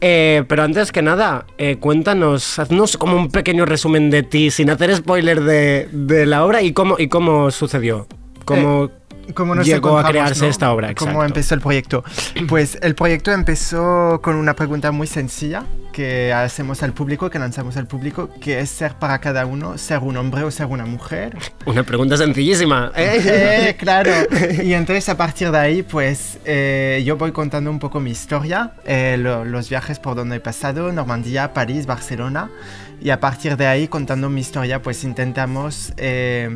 [0.00, 4.68] Eh, pero antes que nada, eh, cuéntanos, haznos como un pequeño resumen de ti, sin
[4.70, 8.06] hacer spoiler de, de la obra y cómo, y cómo sucedió.
[8.44, 8.90] Cómo,
[9.32, 10.50] ¿Cómo nos llegó a crearse no?
[10.50, 10.94] esta obra?
[10.94, 11.26] ¿Cómo Exacto.
[11.26, 12.04] empezó el proyecto?
[12.48, 17.76] Pues el proyecto empezó con una pregunta muy sencilla que hacemos al público, que lanzamos
[17.76, 21.36] al público, que es ser para cada uno, ser un hombre o ser una mujer.
[21.66, 22.90] Una pregunta sencillísima.
[22.96, 24.10] Eh, claro.
[24.62, 28.72] Y entonces a partir de ahí, pues eh, yo voy contando un poco mi historia,
[28.84, 32.50] eh, lo- los viajes por donde he pasado, Normandía, París, Barcelona.
[33.00, 36.50] Y a partir de ahí, contando mi historia, pues intentamos eh,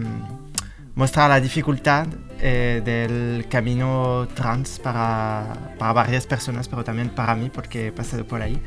[0.94, 2.06] mostrar la dificultad
[2.40, 8.24] eh, del camino trans para, para varias personas, pero también para mí, porque he pasado
[8.24, 8.58] por ahí.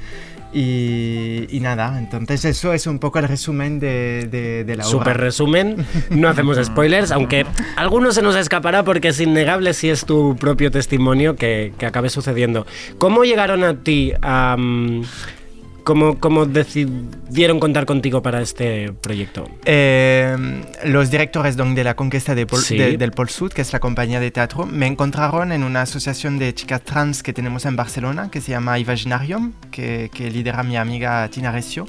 [0.53, 4.91] Y, y nada, entonces eso es un poco el resumen de, de, de la obra.
[4.91, 7.45] Super resumen, no hacemos spoilers, aunque
[7.77, 12.09] alguno se nos escapará porque es innegable si es tu propio testimonio que, que acabe
[12.09, 12.65] sucediendo.
[12.97, 14.57] ¿Cómo llegaron a ti a...
[14.57, 15.03] mm,
[15.83, 19.49] ¿Cómo, ¿Cómo decidieron contar contigo para este proyecto?
[19.65, 22.77] Eh, los directores de la conquista de Pol- Sí.
[22.77, 26.37] de- del Pol Sud, que es la compañía de teatro, me encontraron en una asociación
[26.37, 30.77] de chicas trans que tenemos en Barcelona, que se llama Imaginarium, que, que lidera mi
[30.77, 31.85] amiga Tina Recio.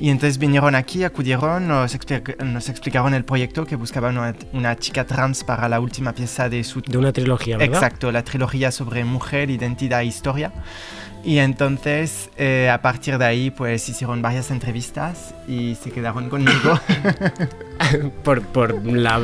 [0.00, 1.96] Y entonces vinieron aquí, acudieron, nos,
[2.44, 6.62] nos explicaron el proyecto que buscaban una, una chica trans para la última pieza de
[6.64, 6.80] su...
[6.82, 7.74] De una trilogía, ¿verdad?
[7.76, 10.52] Exacto, la trilogía sobre mujer, identidad e historia.
[11.24, 16.78] Y entonces, eh, a partir de ahí, pues hicieron varias entrevistas y se quedaron conmigo.
[18.24, 19.20] por, por la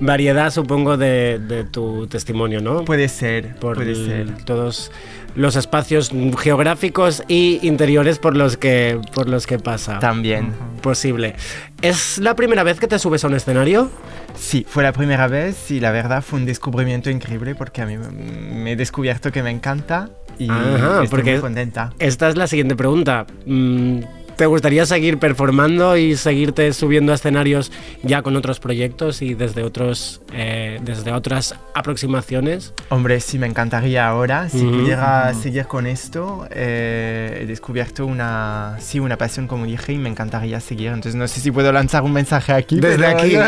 [0.00, 2.84] variedad, supongo, de, de tu testimonio, ¿no?
[2.84, 4.44] Puede ser, por puede el- ser.
[4.44, 4.90] todos
[5.34, 9.98] los espacios geográficos y interiores por los que por los que pasa.
[9.98, 10.52] También.
[10.82, 11.36] Posible.
[11.80, 13.90] ¿Es la primera vez que te subes a un escenario?
[14.34, 17.96] Sí, fue la primera vez y la verdad fue un descubrimiento increíble porque a mí
[17.96, 20.10] me he descubierto que me encanta
[20.46, 21.92] y Ajá, estoy porque muy contenta.
[21.98, 23.26] esta es la siguiente pregunta.
[23.46, 24.00] Mm,
[24.36, 27.70] ¿Te gustaría seguir performando y seguirte subiendo a escenarios
[28.02, 32.72] ya con otros proyectos y desde otros eh, desde otras aproximaciones?
[32.88, 34.48] Hombre, sí, me encantaría ahora.
[34.48, 34.78] Si Ujú.
[34.78, 40.08] pudiera seguir con esto, eh, he descubierto una, sí, una pasión, como dije, y me
[40.08, 40.88] encantaría seguir.
[40.88, 42.80] Entonces, no sé si puedo lanzar un mensaje aquí.
[42.80, 43.36] Desde aquí.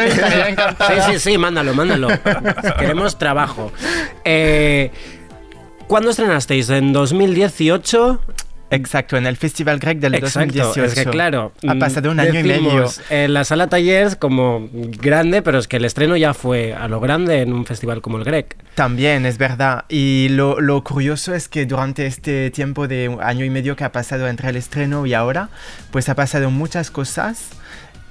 [0.86, 2.08] Sí, sí, sí, mándalo, mándalo.
[2.78, 3.72] Queremos trabajo.
[4.24, 4.90] Eh,
[5.86, 6.70] ¿Cuándo estrenasteis?
[6.70, 8.20] ¿En 2018?
[8.70, 10.84] Exacto, en el Festival Grec del Exacto, 2018.
[10.84, 11.52] es que claro.
[11.68, 12.62] Ha mm, pasado un año y medio.
[12.62, 16.88] decimos, En la sala Tallers como grande, pero es que el estreno ya fue a
[16.88, 18.56] lo grande en un festival como el Grec.
[18.74, 19.84] También, es verdad.
[19.88, 23.92] Y lo, lo curioso es que durante este tiempo de año y medio que ha
[23.92, 25.50] pasado entre el estreno y ahora,
[25.92, 27.50] pues ha pasado muchas cosas.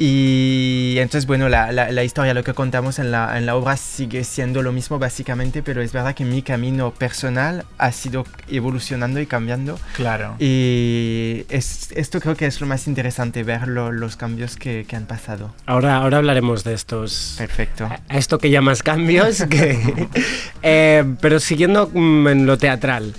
[0.05, 3.77] Y entonces, bueno, la, la- la historia, lo que contamos en la, en la obra
[3.77, 9.21] sigue siendo lo mismo básicamente, pero es verdad que mi camino personal ha sido evolucionando
[9.21, 9.79] y cambiando.
[9.95, 10.35] Claro.
[10.39, 14.97] Y es- esto creo que es lo más interesante, ver lo- los cambios que, que
[14.97, 15.53] han pasado.
[15.67, 17.35] Ahora, ahora hablaremos de estos.
[17.37, 17.85] Perfecto.
[18.09, 19.43] A esto que llamas cambios.
[19.49, 20.09] que-
[20.63, 23.13] Eh, pero siguiendo mm, en lo teatral.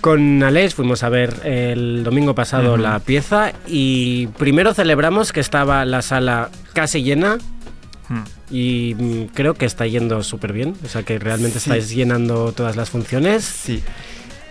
[0.00, 5.84] Con Alex fuimos a ver el domingo pasado la pieza y primero celebramos que estaba
[5.84, 7.38] la sala casi llena
[8.08, 8.22] Hmm.
[8.50, 10.74] y mm, creo que está yendo súper bien.
[10.82, 11.68] O sea que realmente Sí.
[11.68, 13.44] estáis llenando todas las funciones.
[13.44, 13.82] Sí.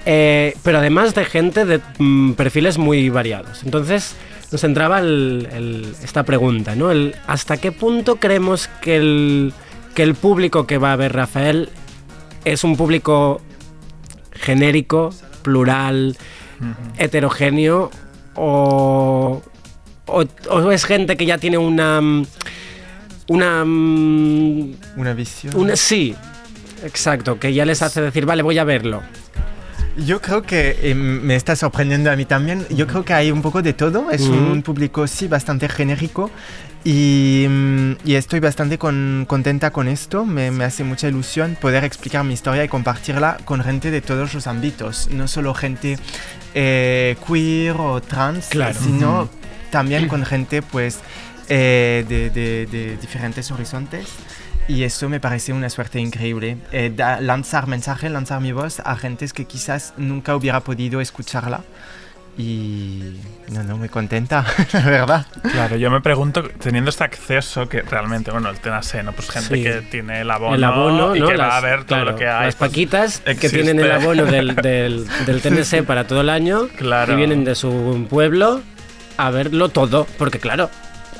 [0.05, 3.63] Eh, pero además de gente de mm, perfiles muy variados.
[3.63, 4.15] Entonces
[4.51, 6.91] nos entraba el- el- esta pregunta, ¿no?
[6.91, 9.53] El, ¿Hasta qué punto creemos que el,
[9.95, 11.69] que el público que va a ver Rafael
[12.45, 13.41] es un público
[14.33, 15.13] genérico,
[15.47, 16.17] plural,
[16.97, 17.89] heterogéneo
[18.35, 19.41] o,
[20.05, 22.01] o, o es gente que ya tiene una...
[22.01, 22.25] mm,
[23.29, 23.63] Una...
[23.65, 25.55] mm, Una visión.
[25.55, 26.15] una sí,
[26.83, 29.01] exacto, que ya les hace decir, vale, voy a verlo.
[30.05, 32.65] Yo creo que eh, me está sorprendiendo a mí también.
[32.69, 34.11] Yo creo que hay un poco de todo.
[34.11, 36.29] Es un público, sí, bastante genérico.
[36.89, 40.23] Y, mm, y estoy bastante con- contenta con esto.
[40.25, 44.33] Me, me hace mucha ilusión poder explicar mi historia y compartirla con gente de todos
[44.33, 45.09] los ámbitos.
[45.11, 45.99] No solo gente
[46.53, 48.79] eh, queer o trans, Claro.
[48.81, 49.29] sino Ujú.
[49.69, 50.99] también con gente pues,
[51.49, 54.07] eh, de, de- de diferentes horizontes.
[54.69, 56.55] Y eso me parece una suerte increíble.
[56.71, 61.63] Eh, da- lanzar mensaje, lanzar mi voz a gentes que quizás nunca hubiera podido escucharla.
[62.37, 63.19] Y
[63.51, 65.25] no, no, muy contenta, la verdad.
[65.51, 69.11] Claro, yo me pregunto, teniendo este acceso, que realmente, bueno, el TNAC, ¿no?
[69.13, 69.63] Pues gente Sí.
[69.63, 71.27] que tiene el abono, el abono, y ¿no?
[71.27, 72.45] que va Las- a ver todo claro, lo que hay.
[72.45, 76.67] Las pues, paquitas que tienen el abono del, del, del TNS para todo el año
[76.77, 77.13] Claro.
[77.13, 78.61] y vienen de su pueblo
[79.17, 80.69] a verlo todo, porque claro,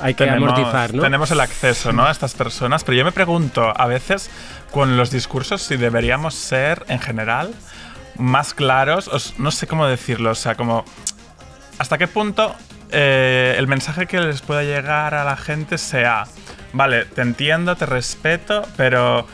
[0.00, 1.02] hay que tenemos, amortizar, ¿no?
[1.02, 2.06] tenemos el acceso ¿no?
[2.06, 4.30] a estas personas, pero yo me pregunto a veces
[4.70, 7.50] con los discursos si deberíamos ser en general
[8.18, 10.84] más claros, no sé cómo decirlo, o sea, como
[11.78, 12.54] hasta qué punto
[12.90, 16.24] eh, el mensaje que les pueda llegar a la gente sea,
[16.72, 19.26] vale, te entiendo, te respeto, pero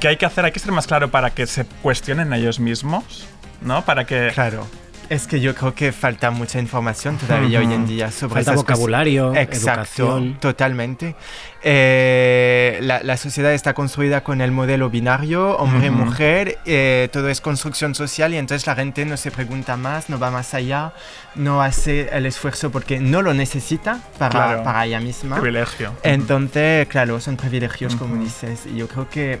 [0.00, 0.44] ¿qué hay que hacer?
[0.44, 3.26] Hay que ser más claro para que se cuestionen ellos mismos,
[3.60, 3.84] ¿no?
[3.84, 4.30] Para que...
[4.34, 4.66] Claro.
[5.12, 8.62] Es que yo creo que falta mucha información todavía hoy en día sobre Falta esas
[8.62, 9.42] vocabulario, cosas.
[9.42, 10.38] Exacto, educación.
[10.40, 11.14] totalmente.
[11.62, 17.94] Eh, la, la sociedad está construida con el modelo binario, hombre-mujer, eh, todo es construcción
[17.94, 20.94] social y entonces la gente no se pregunta más, no va más allá,
[21.34, 24.62] no hace el esfuerzo porque no lo necesita para, Claro.
[24.64, 25.36] para ella misma.
[25.36, 25.92] Privilegio.
[26.02, 28.60] Entonces, claro, son privilegios, como dices.
[28.66, 29.40] Y yo creo que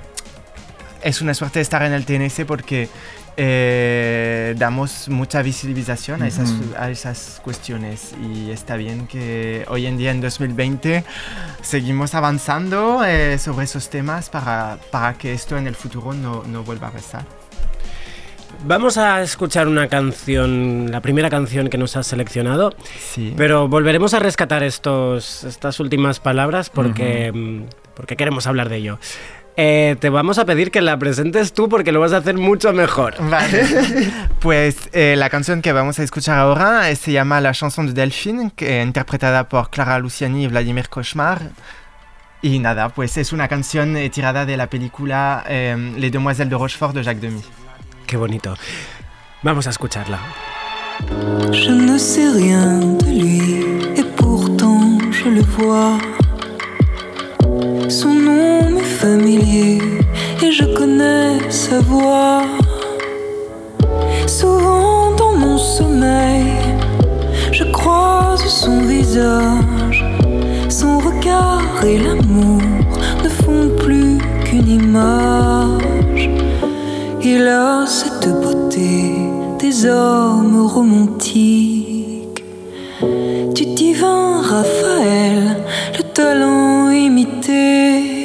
[1.02, 2.88] es una suerte estar en el TNS porque
[3.36, 8.14] eh, damos mucha visibilización a, esas, a esas cuestiones.
[8.22, 11.04] Y está bien que hoy en día, en 2020,
[11.62, 16.62] seguimos avanzando eh, sobre esos temas para, para que esto en el futuro no, no
[16.62, 17.24] vuelva a pasar.
[18.64, 22.72] Vamos a escuchar una canción, la primera canción que nos has seleccionado,
[23.12, 23.34] Sí.
[23.36, 27.62] pero volveremos a rescatar estos, estas últimas palabras porque, mm,
[27.96, 28.98] porque queremos hablar de ello.
[29.56, 32.72] Eh, te vamos a pedir que la presentes tú porque lo vas a hacer mucho
[32.72, 33.14] mejor.
[33.28, 33.66] Vale.
[34.42, 37.92] Pues eh, la canción que vamos a escuchar ahora eh, se llama La chanson de
[37.92, 41.52] Delphine, que, interpretada por Clara Luciani y Vladimir Cauchemar.
[42.42, 46.56] Y nada, pues es una canción eh, tirada de la película eh, Les Demoiselles de
[46.56, 47.40] Rochefort de Jacques Demy.
[48.04, 48.56] Qué bonito.
[49.44, 50.18] Vamos a escucharla.
[51.52, 53.64] Je ne sais rien de lui
[53.96, 55.98] et pourtant je le vois.
[57.88, 58.21] Son
[59.02, 59.78] familier
[60.44, 62.42] et je connais sa voix.
[64.28, 66.52] Souvent dans mon sommeil,
[67.50, 70.04] je croise son visage.
[70.68, 72.62] Son regard et l'amour
[73.24, 76.30] ne font plus qu'une image.
[77.24, 79.16] Il a cette beauté
[79.58, 82.44] des hommes romantiques,
[83.56, 85.56] du divin Raphaël,
[85.98, 88.21] le talent imité,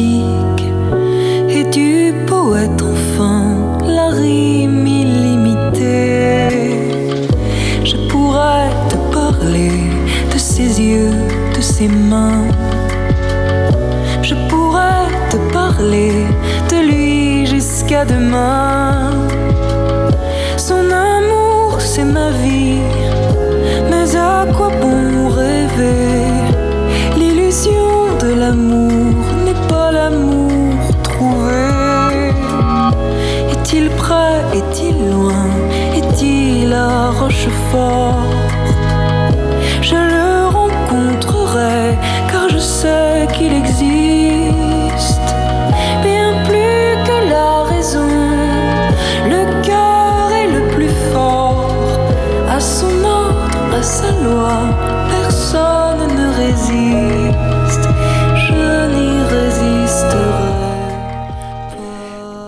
[0.00, 3.44] et du poète enfin
[3.86, 6.48] la rime illimitée?
[7.84, 9.70] Je pourrais te parler
[10.32, 11.12] de ses yeux,
[11.54, 12.46] de ses mains.
[14.22, 16.12] Je pourrais te parler
[16.70, 18.81] de lui jusqu'à demain.
[37.12, 38.21] 后是否？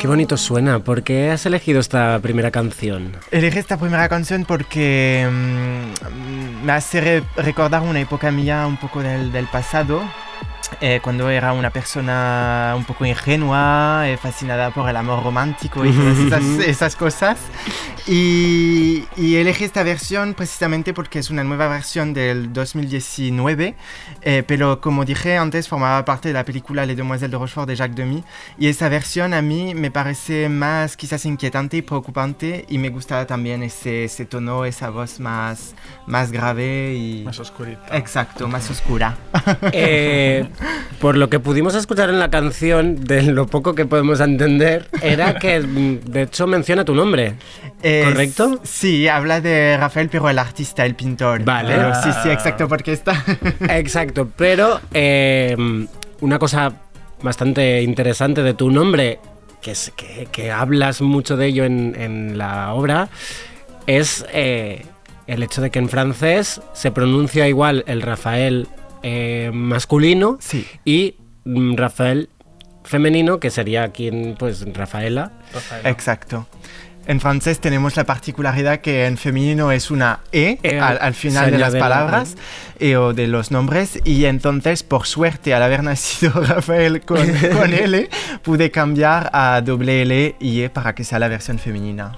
[0.04, 0.80] Qué bonito suena.
[0.80, 3.16] ¿Por qué has elegido esta primera canción?
[3.30, 9.00] Elegí esta primera canción porque mm, me hace re- recordar una época mía un poco
[9.02, 10.02] del pasado,
[10.80, 15.92] eh, cuando era una persona un poco ingenua, eh, fascinada por el amor romántico y
[15.92, 17.38] todas esas, esas cosas.
[18.06, 23.74] Y, y elegí esta versión precisamente porque es una nueva versión del 2019,
[24.20, 27.76] eh, pero como dije antes, formaba parte de la película Les Demoiselles de Rochefort de
[27.76, 28.22] Jacques Demy.
[28.58, 33.26] Y esa versión a mí me parece más quizás inquietante y preocupante y me gusta
[33.26, 35.74] también ese, ese tono, esa voz más,
[36.06, 37.22] más grave y...
[37.24, 37.96] Más oscurita.
[37.96, 39.16] Exacto, más oscura.
[39.72, 40.46] Eh,
[41.00, 45.38] por lo que pudimos escuchar en la canción, de lo poco que podemos entender, era
[45.38, 47.34] que de hecho menciona tu nombre.
[47.82, 48.60] ¿Correcto?
[48.62, 51.44] Sí, habla de Rafael, pero el artista, el pintor.
[51.44, 51.74] Vale.
[51.74, 53.22] Pero sí, sí, exacto, porque está...
[53.68, 55.56] Exacto, pero eh,
[56.20, 56.72] una cosa
[57.22, 59.18] bastante interesante de tu nombre,
[59.60, 63.08] que, es, que, que hablas mucho de ello en, en la obra,
[63.86, 64.86] es eh,
[65.26, 68.68] el hecho de que en francés se pronuncia igual el Rafael
[69.04, 70.66] eh, masculino Sí.
[70.84, 71.14] y
[71.44, 72.28] mm, Rafael
[72.84, 75.32] femenino, que sería quien, pues, Rafaela.
[75.52, 75.88] Rafaela.
[75.90, 76.46] Exacto.
[77.06, 81.58] En francés tenemos la particularidad que en femenino es una E E, al, final de
[81.58, 82.34] las la- palabras
[82.80, 87.18] e o de los nombres y entonces por suerte al haber nacido Rafael con,
[87.52, 88.08] con L
[88.42, 92.16] pude cambiar a doble L y E para que sea la versión femenina.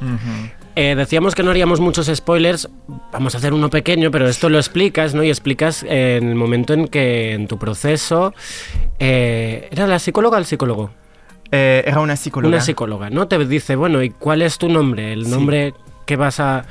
[0.78, 2.68] Eh, decíamos que no haríamos muchos spoilers,
[3.10, 5.22] vamos a hacer uno pequeño, pero esto lo explicas, ¿no?
[5.24, 8.34] Y explicas eh, en el momento en que en tu proceso...
[8.98, 10.90] eh, ¿Era la psicóloga o el psicólogo?
[11.50, 12.54] Eh, era una psicóloga.
[12.56, 13.26] Una psicóloga, ¿no?
[13.26, 15.12] Te dice, bueno, ¿y cuál es tu nombre?
[15.14, 15.30] El Sí.
[15.30, 15.72] nombre
[16.04, 16.66] que vas a...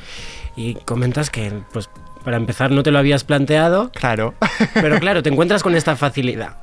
[0.56, 1.90] Y comentas que, pues,
[2.24, 4.36] para empezar no te lo habías planteado, Claro.
[4.76, 6.58] pero claro, te encuentras con esta facilidad.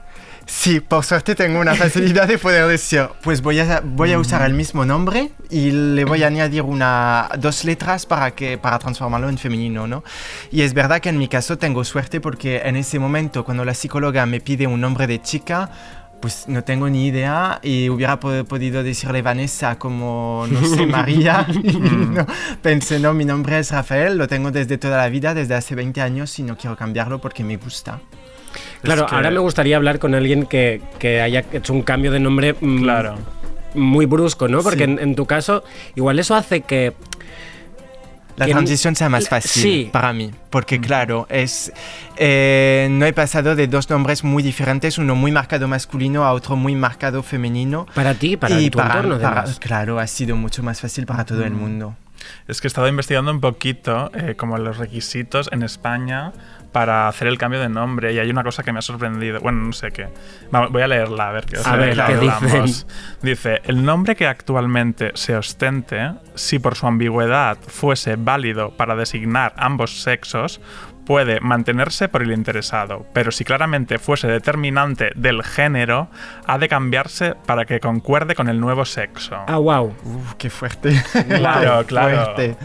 [0.46, 4.42] Sí, por suerte tengo una facilidad de poder decir, pues voy a, voy a usar
[4.42, 9.28] el mismo nombre y le voy a añadir una, dos letras para, que, para transformarlo
[9.28, 10.04] en femenino, ¿no?
[10.50, 13.72] Y es verdad que en mi caso tengo suerte porque en ese momento cuando la
[13.74, 15.70] psicóloga me pide un nombre de chica,
[16.20, 21.46] pues no tengo ni idea y hubiera po- podido decirle Vanessa como, no sé, María.
[21.62, 22.26] Y no,
[22.60, 26.00] pensé, no, mi nombre es Rafael, lo tengo desde toda la vida, desde hace 20
[26.00, 28.00] años y no quiero cambiarlo porque me gusta.
[28.82, 32.20] Claro, que- ahora me gustaría hablar con alguien que, que haya hecho un cambio de
[32.20, 33.14] nombre mm, Claro.
[33.74, 34.62] muy brusco, ¿no?
[34.62, 34.90] Porque Sí.
[34.90, 35.64] en, en tu caso,
[35.94, 36.92] igual eso hace que...
[38.36, 39.88] La transición sea más fácil Sí.
[39.92, 41.70] para mí, porque claro, es,
[42.16, 46.56] eh, no he pasado de dos nombres muy diferentes, uno muy marcado masculino a otro
[46.56, 47.86] muy marcado femenino.
[47.94, 51.26] Para ti, para y tu para, entorno, para- claro, ha sido mucho más fácil para
[51.26, 51.94] todo el mundo.
[52.48, 56.32] Es que he estado investigando un poquito eh, como los requisitos en España
[56.72, 59.40] para hacer el cambio de nombre y hay una cosa que me ha sorprendido.
[59.40, 60.08] Bueno, no sé qué.
[60.70, 62.86] Voy a leerla a ver qué A ver, ¿qué dicen?
[63.20, 69.52] Dice, el nombre que actualmente se ostente, si por su ambigüedad fuese válido para designar
[69.56, 70.60] ambos sexos,
[71.04, 76.08] puede mantenerse por el interesado, pero si claramente fuese determinante del género,
[76.46, 79.36] ha de cambiarse para que concuerde con el nuevo sexo.
[79.46, 79.94] Ah, wow.
[80.04, 81.02] Uf, qué fuerte.
[81.28, 82.24] Claro, claro.
[82.24, 82.56] Fuerte.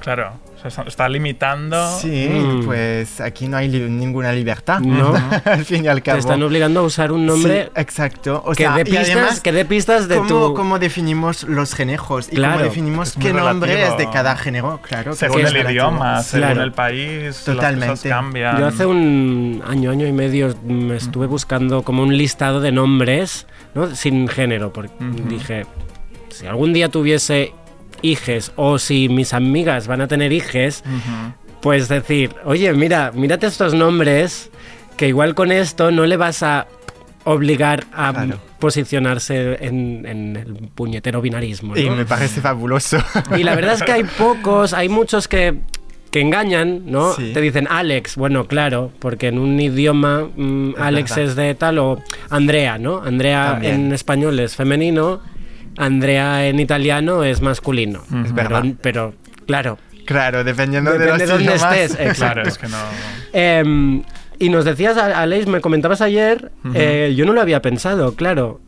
[0.00, 0.32] Claro,
[0.64, 1.98] está- limitando.
[1.98, 2.64] Sí, Mm.
[2.64, 4.80] pues aquí no hay li- ninguna libertad.
[4.80, 5.12] No.
[5.44, 6.16] al fin y al cabo.
[6.16, 8.42] Te están obligando a usar un nombre Sí, exacto.
[8.46, 10.54] O que sea, dé y pistas, además, que dé pistas de ¿Cómo, tu...
[10.54, 14.80] cómo definimos los géneros y Claro, cómo definimos qué nombre es de cada género?
[14.82, 15.70] Claro, Según el relativo.
[15.70, 16.62] idioma, según Claro.
[16.62, 17.88] el país, las Totalmente.
[17.88, 18.58] cosas cambian.
[18.58, 23.46] Yo hace un año, año y medio me estuve buscando como un listado de nombres,
[23.74, 23.94] ¿no?
[23.94, 24.92] Sin género, porque
[25.28, 25.66] dije,
[26.30, 27.52] si algún día tuviese
[28.02, 30.82] hijes o si mis amigas van a tener hijes,
[31.60, 34.50] pues decir, oye, mira, mírate estos nombres,
[34.96, 36.66] que igual con esto no le vas a
[37.24, 38.38] obligar a Claro.
[38.58, 41.76] posicionarse en, en el puñetero binarismo.
[41.76, 42.98] Y me parece fabuloso.
[43.36, 45.60] Y la verdad es que hay pocos, hay muchos que,
[46.10, 47.14] que engañan, ¿no?
[47.14, 47.30] Sí.
[47.32, 51.24] Te dicen Alex, bueno, claro, porque en un idioma mm, Es Alex verdad.
[51.30, 53.02] es de tal o Andrea, ¿no?
[53.02, 53.86] Andrea También.
[53.86, 55.20] en español es femenino,
[55.76, 58.00] Andrea en italiano es masculino.
[58.24, 58.64] Es Pero, verdad.
[58.80, 59.14] pero,
[59.46, 62.14] claro, Claro, dependiendo de los de dónde estés, exacto.
[62.14, 62.76] Claro, es que no.
[63.32, 64.02] Em,
[64.38, 68.60] y nos decías, Aleix, me comentabas ayer, eh, yo no lo había pensado, claro.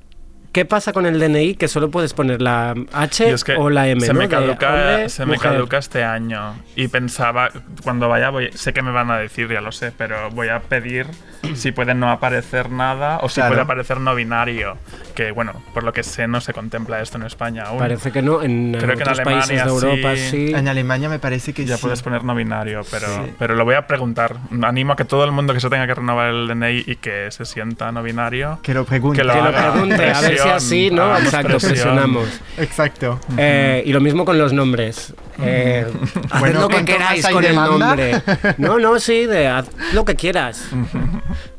[0.57, 3.89] ¿Qué pasa con el DNI que solo puedes poner la H es que o la
[3.89, 4.01] M?
[4.01, 4.21] se, ¿no?
[4.21, 6.55] me caduca, hombre, se me caduca este año.
[6.75, 7.51] Y pensaba,
[7.85, 10.61] cuando vaya, voy, sé que me van a decir, ya lo sé, pero voy a
[10.61, 11.09] pedir
[11.55, 13.51] si puede no aparecer nada o si Claro.
[13.51, 14.79] puede aparecer no binario.
[15.15, 17.79] Que bueno, por lo que sé, no se contempla esto en España aún.
[17.79, 20.31] Parece que no, en Creo que en otros países de Alemania Europa sí.
[20.49, 20.55] sí.
[20.55, 21.83] En Alemania me parece que Ya sí.
[21.83, 23.33] puedes poner no binario, pero, Sí.
[23.39, 24.37] pero lo voy a preguntar.
[24.63, 27.31] Animo a que todo el mundo que se tenga que renovar el DNI y que
[27.31, 29.21] se sienta no binario, Que lo pregunte.
[29.21, 31.03] que lo, Que lo pregunte, a ver así, ¿no?
[31.05, 32.29] hagamos Exacto, presionamos.
[32.59, 33.21] Exacto.
[33.37, 35.15] Eh, y lo mismo con los nombres.
[35.43, 35.87] Eh,
[36.31, 37.87] haced lo que ¿cuánto queráis con el demanda?
[37.89, 38.23] nombre.
[38.59, 40.65] No, no, sí, de haz lo que quieras.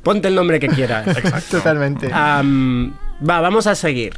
[0.04, 1.06] Ponte el nombre que quieras.
[1.50, 2.10] Totalmente.
[2.12, 2.94] Am,
[3.28, 4.14] va, vamos a seguir.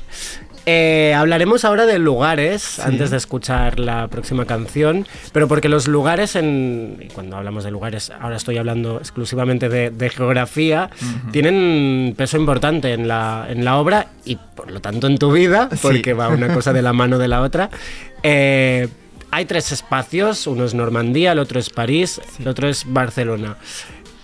[0.65, 6.35] Eh, hablaremos ahora de lugares antes de escuchar la próxima canción, pero porque los lugares,
[6.35, 10.89] en, y cuando hablamos de lugares, ahora estoy hablando exclusivamente de, de geografía,
[11.31, 15.69] tienen peso importante en la, en la obra y por lo tanto en tu vida,
[15.71, 15.79] Sí.
[15.81, 17.69] porque va una cosa de la mano de la otra.
[18.21, 18.87] Eh,
[19.31, 23.57] hay tres espacios, uno es Normandía, el otro es París, el otro es Barcelona.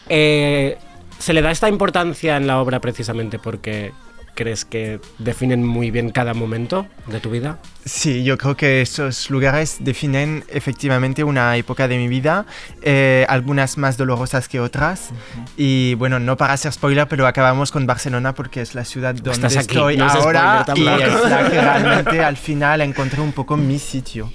[0.09, 0.77] Eh,
[1.17, 3.93] ¿Se le da esta importancia en la obra precisamente porque
[4.36, 7.59] crees que definen muy bien cada momento de tu vida?
[7.86, 12.45] Sí, yo creo que esos lugares definen efectivamente una época de mi vida,
[12.81, 15.09] eh, algunas más dolorosas que otras.
[15.57, 19.47] Y bueno, no para hacer spoiler, pero acabamos con Barcelona porque es la ciudad donde
[19.47, 21.25] estoy no es ahora y spoiler tampoco.
[21.25, 24.31] es la que realmente al final encontré un poco mi sitio.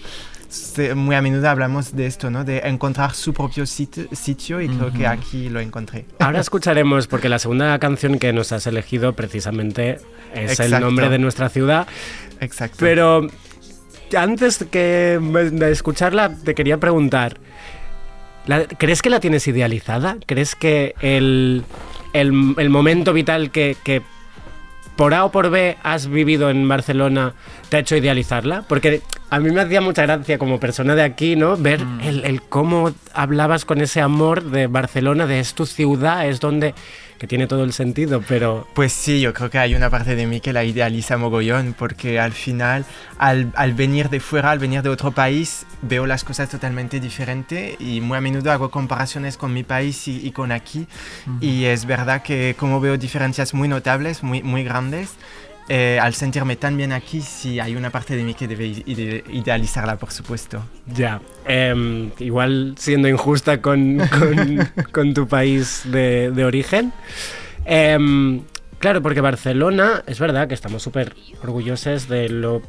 [0.96, 2.44] Muy a menudo hablamos de esto, ¿no?
[2.44, 6.06] De encontrar su propio sit- sitio y creo que aquí lo encontré.
[6.18, 9.98] Ahora escucharemos, porque la segunda canción que nos has elegido precisamente
[10.34, 11.86] es el nombre de nuestra ciudad.
[12.40, 12.78] Exacto.
[12.80, 13.28] Pero
[14.16, 15.18] antes que
[15.52, 17.36] de escucharla, te quería preguntar,
[18.46, 20.16] ¿la- ¿crees que la tienes idealizada?
[20.26, 21.64] ¿Crees que el,
[22.12, 24.02] el- el momento vital que, que
[24.96, 27.34] por A o por B has vivido en Barcelona
[27.68, 28.62] te ha hecho idealizarla?
[28.68, 29.00] Porque
[29.30, 31.56] a mí me hacía mucha gracia como persona de aquí, ¿no?
[31.56, 32.00] Ver Mm.
[32.00, 36.74] el, el cómo hablabas con ese amor de Barcelona, de es tu ciudad, es donde...
[37.20, 38.66] que tiene todo el sentido, pero...
[38.72, 42.18] Pues sí, yo creo que hay una parte de mí que la idealiza mogollón, porque
[42.18, 42.86] al final,
[43.18, 47.76] al, al venir de fuera, al venir de otro país, veo las cosas totalmente diferentes
[47.78, 50.86] y muy a menudo hago comparaciones con mi país y, y con aquí.
[51.42, 55.10] Y es verdad que como veo diferencias muy notables, muy, muy grandes,
[55.72, 59.22] eh, al sentirme tan bien aquí, sí hay una parte de mí que debe ide-
[59.32, 60.62] idealizarla, por supuesto.
[60.92, 66.92] Ya, em, igual siendo injusta con, con- con tu país de, de origen.
[67.64, 68.42] Em,
[68.80, 72.62] claro, porque Barcelona, es verdad que estamos súper orgullosos de lo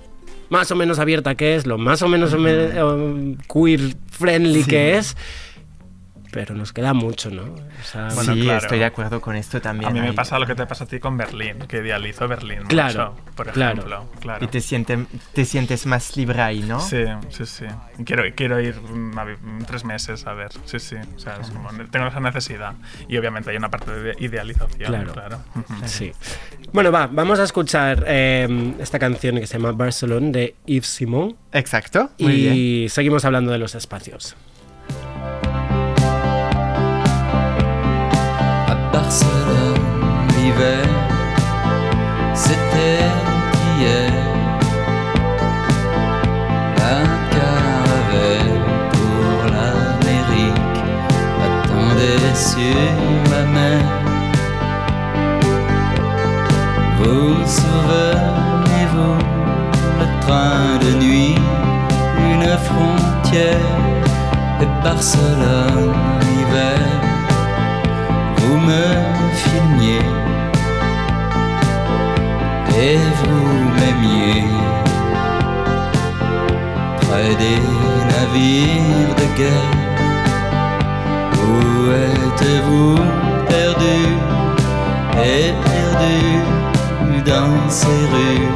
[0.50, 4.70] más o menos abierta que es, lo más o menos me- queer friendly Sí.
[4.70, 5.16] que es,
[6.32, 7.44] pero nos queda mucho, ¿no?
[7.44, 8.60] O sea, Bueno, sí, claro.
[8.60, 9.90] estoy de acuerdo con esto también.
[9.92, 12.28] A mí me Hay- pasa lo que te pasa a ti con Berlín, que idealizo
[12.28, 13.74] Berlín Claro, mucho, por claro.
[13.80, 14.10] ejemplo.
[14.20, 14.46] Claro.
[14.46, 16.80] Y te, siente- te sientes más libre ahí, ¿no?
[16.80, 17.66] Sí, sí, sí.
[18.06, 20.96] Quiero, quiero ir mm, a mm, tres meses a ver, sí, sí.
[21.16, 22.74] O sea, es como, tengo esa necesidad.
[23.08, 25.14] Y obviamente hay una parte de idealización, Claro.
[25.14, 25.40] claro.
[25.86, 26.12] Sí.
[26.74, 31.36] Bueno, va, vamos a escuchar em, esta canción que se llama Barcelona de Yves Simon.
[31.52, 32.12] Exacto.
[32.20, 32.54] Muy bien.
[32.56, 34.38] Y seguimos hablando de los espacios.
[39.12, 39.74] Barcelone
[40.38, 40.86] l'hiver,
[42.34, 43.04] c'était
[43.78, 44.10] hier.
[46.78, 47.00] La
[47.36, 48.62] caravelle
[48.94, 50.80] pour l'Amérique
[51.46, 52.88] attendait sur
[53.32, 53.82] la mer.
[57.00, 59.18] Vous souvenez-vous
[60.00, 61.36] le train de nuit,
[62.32, 63.76] une frontière
[64.62, 66.21] et Barcelone
[68.52, 68.84] vous me
[69.34, 70.06] filmiez
[72.84, 73.44] et vous
[73.78, 74.44] m'aimiez
[77.02, 77.62] près des
[78.12, 79.78] navires de guerre.
[81.46, 82.98] Où êtes-vous
[83.48, 84.00] perdu?
[85.24, 86.20] Et perdu
[87.32, 88.52] dans ces rues?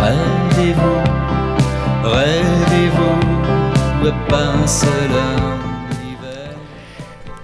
[0.00, 1.02] Rêvez-vous,
[2.16, 3.20] rêvez-vous
[4.08, 5.67] à Barcelone?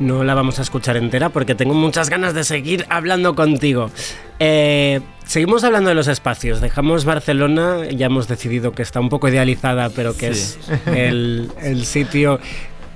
[0.05, 3.91] No la vamos a escuchar entera porque tengo muchas ganas de seguir hablando contigo.
[4.39, 6.61] Eh, seguimos hablando de los espacios.
[6.61, 10.59] Dejamos Barcelona, ya hemos decidido que está un poco idealizada, pero que Sí.
[10.61, 12.39] es el, el sitio,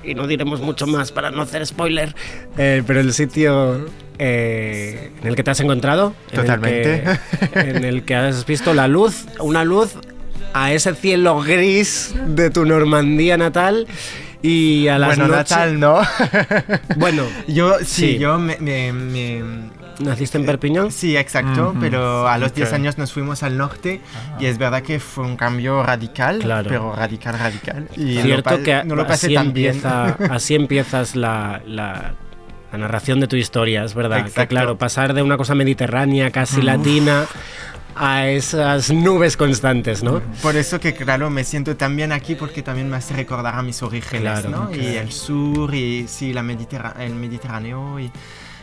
[0.05, 2.15] y no diremos mucho más para no hacer spoiler,
[2.59, 3.87] eh, pero el sitio
[4.19, 6.15] eh, en el que te has encontrado.
[6.31, 7.05] en el Totalmente.
[7.55, 9.95] que- En el que has visto la luz, una luz
[10.53, 13.87] a ese cielo gris de tu Normandía natal.
[14.43, 16.01] Y a las bueno, noches- Natal no.
[16.97, 18.19] Bueno, yo sí, sí.
[18.19, 20.93] yo me, me- me- ¿Naciste en Perpiñón?
[20.93, 22.75] Sí, exacto, pero a los 10 ok.
[22.77, 24.01] años nos fuimos al norte
[24.39, 26.69] y es verdad que fue un cambio radical, Claro.
[26.69, 27.89] pero radical, radical.
[27.97, 29.83] Y Cierto pa- que no lo pasé así, tan bien.
[30.31, 32.15] así empiezas la, la-
[32.71, 34.29] la narración de tu historia, es verdad.
[34.31, 37.25] Que claro, pasar de una cosa mediterránea, casi latina,
[37.95, 40.21] a esas nubes constantes, ¿no?
[40.43, 43.63] Por eso que, claro, me siento tan bien aquí porque también me hace recordar a
[43.63, 44.71] mis orígenes, Claro, ¿no?
[44.75, 45.01] Y claro.
[45.01, 47.99] el sur y sí, la Mediterra- el Mediterráneo.
[47.99, 48.11] Y...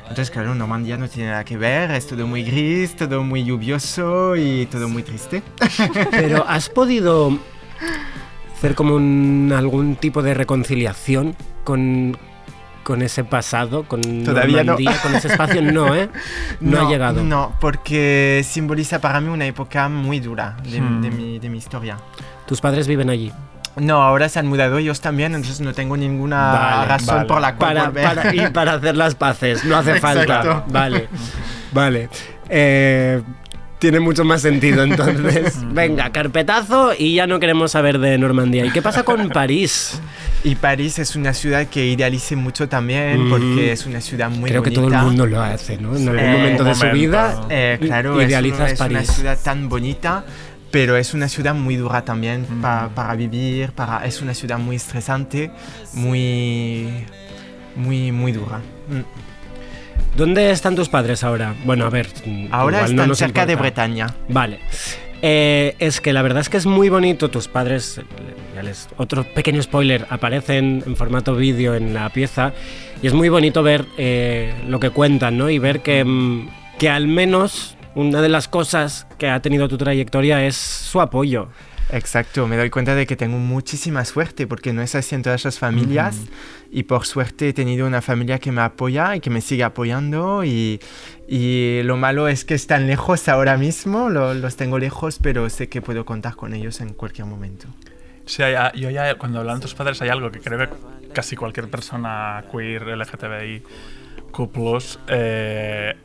[0.03, 4.35] Entonces, claro, Normandía no tiene nada que ver, es todo muy gris, todo muy lluvioso
[4.35, 5.41] y todo muy triste.
[6.11, 7.37] Pero ¿has podido
[8.55, 12.17] hacer como un- algún tipo de reconciliación con,
[12.85, 14.73] con ese pasado, con Todavía no.
[14.73, 15.59] Normandía, con ese espacio?
[15.61, 16.07] No, ¿eh?
[16.61, 17.23] No, ha llegado.
[17.23, 21.01] No, porque simboliza para mí una época muy dura de, Hmm.
[21.01, 21.97] de mi, de mi historia.
[22.45, 23.31] Tus padres viven allí.
[23.75, 27.27] No, ahora se han mudado ellos también, entonces no tengo ninguna Vale, razón vale.
[27.27, 28.03] por la cual para, volver.
[28.05, 30.63] para- y para hacer las paces, no hace falta.
[30.69, 31.07] Vale,
[31.73, 32.07] vale.
[32.49, 33.21] Eh,
[33.79, 35.57] tiene mucho más sentido entonces.
[35.73, 38.63] Venga, carpetazo y ya no queremos saber de Normandía.
[38.65, 39.99] ¿Y qué pasa con París?
[40.45, 43.29] Y París es una ciudad que idealice mucho también Mm.
[43.31, 44.81] porque es una ciudad muy Creo que bonita.
[44.89, 45.95] todo el mundo lo hace, ¿no?
[45.97, 48.97] En algún momento de su vida Eh, claro, es, idealizas es París.
[48.99, 50.23] una ciudad tan bonita,
[50.69, 52.61] pero es una ciudad muy dura también Mm.
[52.61, 55.49] pa- para vivir, para, es una ciudad muy estresante,
[55.93, 56.89] muy,
[57.75, 58.59] muy, muy dura.
[58.87, 59.01] Mm.
[60.15, 61.55] ¿Dónde están tus padres ahora?
[61.65, 62.07] Bueno, a ver.
[62.51, 63.83] Ahora no están nos cerca de importa.
[63.87, 64.15] Bretaña.
[64.29, 64.59] Vale.
[65.21, 67.29] Eh, es que la verdad es que es muy bonito.
[67.29, 68.03] Tus padres, eh,
[68.55, 72.53] ya les- otro pequeño spoiler, aparecen en formato vídeo en la pieza.
[73.01, 75.49] Y es muy bonito ver eh, lo que cuentan, ¿no?
[75.49, 79.77] Y ver que, mm, que al menos una de las cosas que ha tenido tu
[79.77, 81.47] trayectoria es su apoyo.
[81.91, 85.45] Exacto, me doy cuenta de que tengo muchísima suerte porque no es así en todas
[85.45, 86.17] las familias
[86.71, 90.43] y por suerte he tenido una familia que me apoya y que me sigue apoyando
[90.43, 90.79] y,
[91.27, 95.69] y lo malo es que están lejos ahora mismo, lo- los tengo lejos, pero sé
[95.69, 97.67] que puedo contar con ellos en cualquier momento.
[98.25, 100.69] Sí, hay- yo ya, cuando hablan tus padres hay algo que creo que
[101.13, 103.61] casi cualquier persona queer, LGTBI,
[104.31, 105.95] Q+, eh,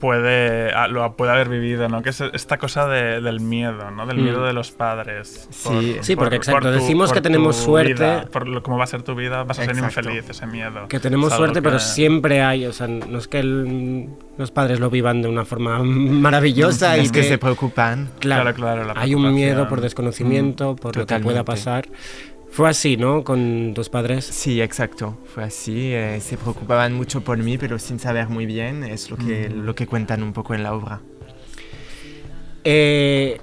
[0.00, 2.02] puede, ah, lo puede haber vivido, ¿no?
[2.02, 4.06] Que es esta cosa de- del miedo, ¿no?
[4.06, 4.22] Del Mm.
[4.24, 5.46] miedo de los padres.
[5.50, 5.98] Sí.
[6.00, 7.92] Sí, porque exacto, decimos que tenemos tu suerte.
[7.94, 10.00] vida, por lo, cómo va a ser tu vida, vas a ser Exacto.
[10.00, 10.88] infeliz, ese miedo.
[10.88, 14.80] Que tenemos suerte, pero que- siempre hay, o sea, no es que el- los padres
[14.80, 18.08] lo vivan de una forma maravillosa y Es que se preocupan.
[18.18, 21.44] Claro, Claro, claro, la hay un miedo por desconocimiento, por lo que pueda Totalmente.
[21.44, 21.84] pasar.
[22.50, 23.22] Fue así, ¿no?
[23.24, 24.24] Con tus padres.
[24.24, 25.16] Sí, exacto.
[25.34, 25.92] Fue así.
[25.92, 28.82] eh, se preocupaban mucho por mí, pero sin saber muy bien.
[28.82, 31.00] Es lo que, lo que cuentan un poco en la obra.
[32.64, 33.40] Eh,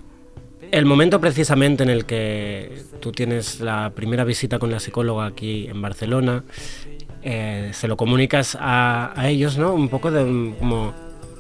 [0.72, 5.68] el momento precisamente en el que tú tienes la primera visita con la psicóloga aquí
[5.68, 6.44] en Barcelona,
[7.24, 9.74] eh, se lo comunicas a, a ellos, ¿no?
[9.74, 10.94] Un poco de como,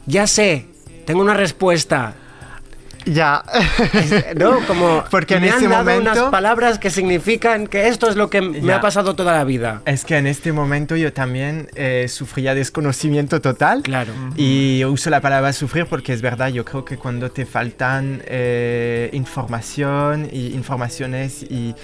[0.05, 0.65] ya sé,
[1.05, 2.15] tengo una respuesta.
[3.08, 3.43] Ya.
[4.38, 4.60] ¿No?
[4.68, 8.16] Como Porque en me ese han dado momento- unas palabras que significan que esto es
[8.16, 8.78] lo que me Ya.
[8.78, 9.82] ha pasado toda la vida.
[9.86, 13.82] Es que en este momento yo también eh, sufría desconocimiento total.
[13.84, 14.14] Claro.
[14.36, 19.10] Y uso la palabra sufrir porque es verdad, yo creo que cuando te faltan eh,
[19.14, 21.76] información y informaciones y,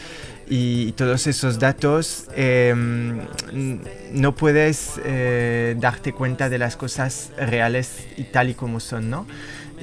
[0.50, 2.74] y todos esos datos, eh,
[4.12, 9.26] no puedes eh, darte cuenta de las cosas reales y tal y como son, ¿no?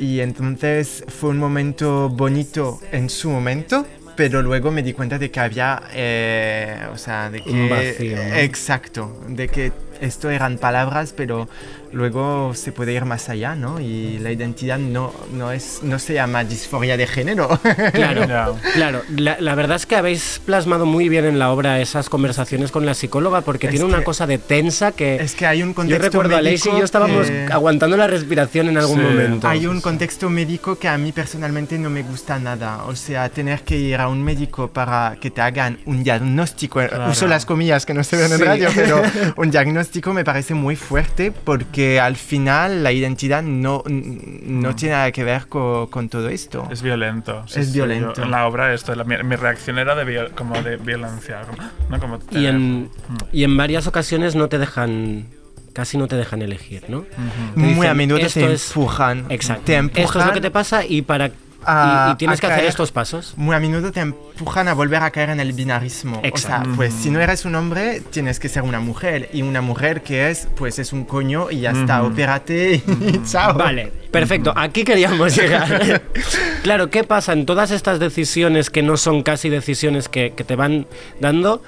[0.01, 3.87] Y entonces fue un momento bonito en su momento,
[4.17, 7.51] pero luego me di cuenta de que había, eh, o sea, de que...
[7.51, 8.35] Un vacío, ¿no?
[8.37, 11.51] Exacto, de que esto eran palabras, pero
[11.93, 13.81] luego se puede ir más allá, ¿no?
[13.81, 17.49] Y la identidad no, no, es, no se llama disforia de género.
[17.93, 19.03] Claro, claro.
[19.17, 22.87] La, la verdad es que habéis plasmado muy bien en la obra esas conversaciones con
[22.87, 25.17] la psicóloga porque Es tiene una que- cosa de tensa que...
[25.17, 27.97] Es que hay un Yo contexto recuerdo a Lacey y médico yo estábamos que- aguantando
[27.97, 29.05] la respiración en algún Sí.
[29.07, 29.49] momento.
[29.49, 32.85] Hay un contexto médico que a mí personalmente no me gusta nada.
[32.85, 37.11] O sea, tener que ir a un médico para que te hagan un diagnóstico, Claro.
[37.11, 38.45] uso las comillas que no se ven en Sí.
[38.45, 39.03] radio, pero
[39.37, 45.13] un diagnóstico me parece muy fuerte porque al final la identidad no, no tiene nada
[45.13, 46.67] que ver co- con, todo esto.
[46.71, 47.45] Es violento.
[47.47, 48.15] sí, Es sí, violento.
[48.15, 51.43] yo en la obra esto, la- mi, mi reacción era de viol- como de violencia.
[51.43, 51.99] Como, ¿no?
[52.01, 52.89] como Y en, Mm.
[53.33, 55.27] y en varias ocasiones no te dejan...
[55.73, 57.03] Casi no te dejan elegir, ¿no?
[57.03, 57.17] Te
[57.61, 59.27] Muy dicen, a menudo te "Esto es- empujan.
[59.29, 59.63] Exacto.
[59.67, 61.31] Te Esto es lo empujan que te pasa y para...
[61.61, 63.35] y- a- y, tienes a que hacer estos pasos.
[63.37, 66.21] Muy a menudo te empujan a volver a caer en el binarismo.
[66.25, 66.63] Exacto.
[66.63, 69.29] O sea, pues si no eres un hombre, tienes que ser una mujer.
[69.33, 72.13] Y una mujer que es, pues es un coño y ya está, Ujú.
[72.13, 73.55] opérate y chao.
[73.55, 74.53] Vale, perfecto.
[74.57, 76.03] Aquí queríamos llegar.
[76.63, 80.57] claro, ¿qué pasa en todas estas decisiones que no son casi decisiones que, que te
[80.57, 80.87] van
[81.21, 81.63] dando?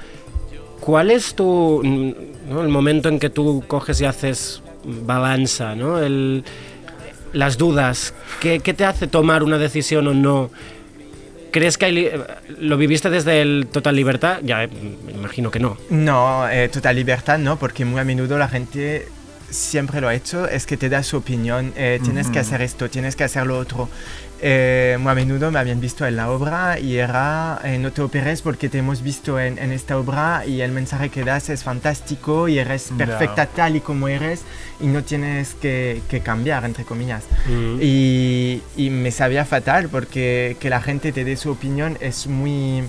[0.80, 5.98] ¿Cuál es tu mm, no, el momento en que tú coges y haces balanza, ¿no?
[6.00, 6.44] El,
[7.32, 8.14] las dudas.
[8.40, 10.50] ¿Qué, qué te hace tomar una decisión o no?
[11.50, 12.10] ¿Crees que hay
[12.58, 14.38] lo viviste desde el total libertad?
[14.42, 14.68] Ya, eh,
[15.04, 15.76] me imagino que no.
[15.90, 19.06] No, eh, total libertad no, porque muy a menudo la gente
[19.50, 22.48] siempre lo ha hecho, es que te da su opinión, eh, tienes que Ujú.
[22.48, 23.90] hacer esto, tienes que hacer lo otro.
[24.44, 28.42] Eh, a menudo me habían visto en la obra y era, eh, no te operes
[28.42, 32.48] porque te hemos visto en, en esta obra y el mensaje que das es fantástico
[32.48, 34.42] y eres perfecta tal y como eres
[34.80, 37.22] y no tienes que, que cambiar, entre comillas.
[37.46, 37.78] Mm.
[37.80, 42.82] Y, y me sabía fatal porque que la gente te dé su opinión es muy...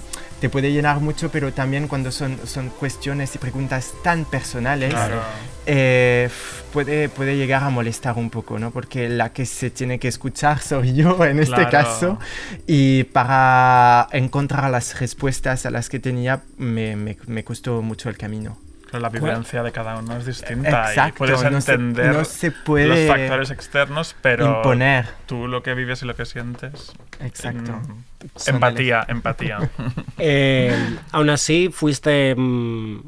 [0.43, 5.21] te puede llenar mucho, pero también cuando son, son cuestiones y preguntas tan personales, Claro.
[5.65, 6.27] eh,
[6.73, 8.69] puede, puede llegar a molestar un poco, ¿no?
[8.71, 11.69] Porque la que se tiene que escuchar soy yo en este Claro.
[11.71, 12.19] caso
[12.67, 18.17] y para encontrar las respuestas a las que tenía me, me, me costó mucho el
[18.17, 18.57] camino.
[18.93, 22.23] Pero la vivencia de cada uno es distinta Exacto, y puedes no se- entender no
[22.25, 25.07] se puede los factores externos, pero imponer.
[25.25, 26.93] tú lo que vives y lo que sientes.
[27.19, 27.71] Exacto.
[27.73, 28.03] mm,
[28.47, 29.57] empatía, empatía.
[30.19, 32.99] Eh, aún así, fuiste mm,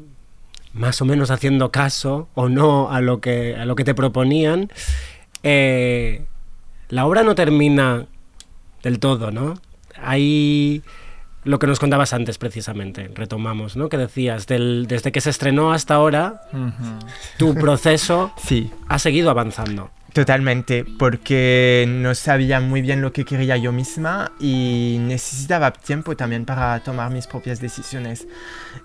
[0.72, 4.70] más o menos haciendo caso o no a lo que, a lo que te proponían.
[5.44, 6.24] Eh,
[6.88, 8.06] la obra no termina
[8.82, 9.54] del todo, ¿no?
[10.02, 10.82] Hay
[11.46, 13.88] lo que nos contabas antes, precisamente, retomamos, ¿no?
[13.88, 16.42] Que decías, del- desde que se estrenó hasta ahora,
[17.38, 18.70] tu proceso Sí.
[18.88, 19.90] ha seguido avanzando.
[20.12, 26.46] Totalmente, porque no sabía muy bien lo que quería yo misma y necesitaba tiempo también
[26.46, 28.26] para tomar mis propias decisiones.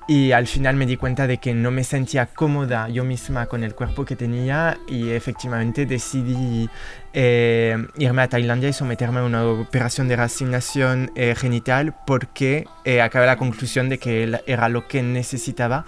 [0.10, 3.64] Y al final me di cuenta de que no me sentía cómoda yo misma con
[3.64, 6.70] el cuerpo que tenía y efectivamente decidí
[7.14, 13.02] eh, irme a Tailandia y someterme a una operación de reasignación eh, genital porque eh,
[13.02, 15.86] acabé la conclusión de que era lo que necesitaba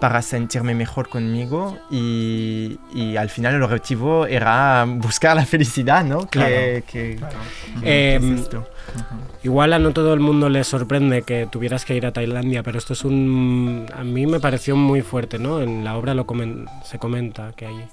[0.00, 6.26] para sentirme mejor conmigo y, y al final el objetivo era buscar la felicidad, ¿no?
[6.26, 7.36] Claro, Que- que- claro.
[7.82, 8.68] que Eh, es esto.
[9.42, 12.78] Igual a no todo el mundo le sorprende que tuvieras que ir a Tailandia, pero
[12.78, 13.86] esto es un...
[13.96, 15.60] A mí me pareció muy fuerte, ¿no?
[15.62, 17.88] En la obra lo comen- se comenta que hay...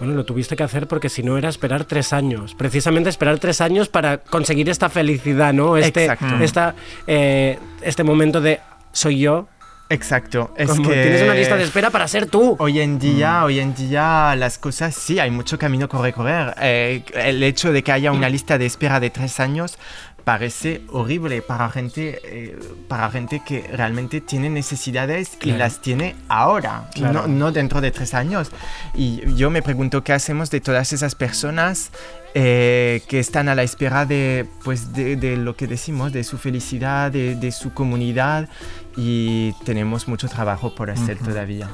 [0.00, 2.54] Bueno, lo tuviste que hacer porque si no era esperar tres años.
[2.54, 5.76] Precisamente esperar tres años para conseguir esta felicidad, ¿no?
[5.76, 6.42] Este, Exacto.
[6.42, 6.74] esta,
[7.06, 8.60] eh, este momento de
[8.92, 9.46] soy yo.
[9.90, 10.54] Exacto.
[10.56, 12.54] Es Como que tienes una lista de espera para ser tú.
[12.60, 16.54] Hoy en día, hoy en día las cosas sí, hay mucho camino que recorrer.
[16.62, 19.78] Eh, el hecho de que haya una lista de espera de tres años
[20.24, 22.58] parece horrible para gente, eh,
[22.88, 25.58] para gente que realmente tiene necesidades y Claro.
[25.58, 27.22] las tiene ahora, Claro.
[27.22, 28.50] no, no dentro de tres años.
[28.94, 31.90] Y yo me pregunto qué hacemos de todas esas personas
[32.34, 36.38] eh, que están a la espera de, pues, de, de lo que decimos, de su
[36.38, 38.48] felicidad, de, de su comunidad
[38.96, 41.24] y tenemos mucho trabajo por hacer Ujú.
[41.30, 41.68] todavía.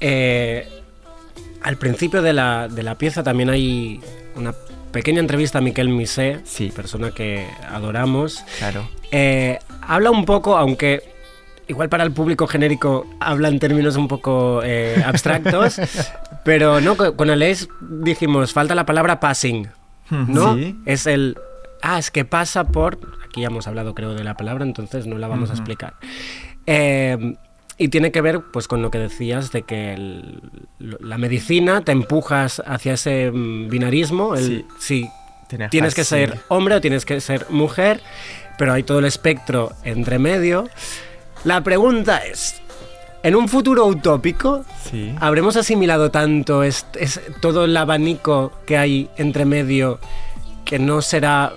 [0.00, 0.68] Eh,
[1.62, 4.00] al principio de la, de la pieza también hay
[4.34, 4.52] una
[4.92, 6.70] pequeña entrevista a Miquel Misé, Sí.
[6.74, 8.44] persona que adoramos.
[8.58, 8.88] Claro.
[9.10, 11.02] Eh, habla un poco, aunque
[11.68, 15.80] igual para el público genérico habla en términos un poco eh, abstractos,
[16.44, 19.68] pero no, co- con Aleix dijimos, falta la palabra passing,
[20.10, 20.54] ¿no?
[20.56, 20.76] Sí.
[20.86, 21.36] Es el...
[21.82, 22.98] Ah, es que pasa por...
[23.24, 25.94] Aquí ya hemos hablado creo de la palabra, entonces no la vamos a explicar.
[26.66, 27.36] Eh,
[27.82, 30.40] y tiene que ver pues con lo que decías de que el-
[30.78, 35.08] la medicina te empujas hacia ese mm, binarismo, el Sí.
[35.58, 38.00] si tienes que ser hombre o tienes que ser mujer,
[38.58, 40.68] pero hay todo el espectro entre medio.
[41.44, 42.62] La pregunta es,
[43.22, 45.14] en un futuro utópico, Sí.
[45.20, 49.98] ¿habremos asimilado tanto es, es- todo el abanico que hay entre medio
[50.64, 51.52] que no será...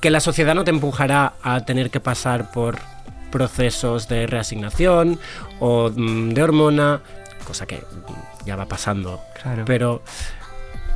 [0.00, 2.78] que la sociedad no te empujará a tener que pasar por
[3.30, 5.18] procesos de reasignación
[5.58, 7.00] o mm, de hormona,
[7.46, 9.20] cosa que mm, ya va pasando.
[9.42, 9.64] Claro.
[9.64, 10.02] Pero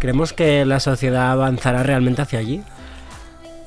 [0.00, 2.62] ¿creemos que la sociedad avanzará realmente hacia allí?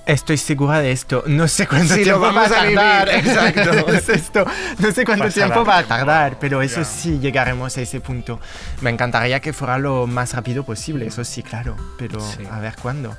[0.05, 1.23] Estoy segura de esto.
[1.27, 3.09] No sé cuánto Sí, tiempo va vamos a a tardar.
[3.09, 3.27] vivir.
[3.27, 3.87] Exacto.
[3.93, 4.45] es esto.
[4.79, 5.45] No sé cuánto Pasará.
[5.47, 6.85] tiempo va a tardar, pero eso Ya.
[6.85, 8.39] sí llegaremos a ese punto.
[8.79, 11.75] Me encantaría que fuera lo más rápido posible, eso sí, claro.
[11.97, 12.43] Pero Sí.
[12.49, 13.17] a ver cuándo.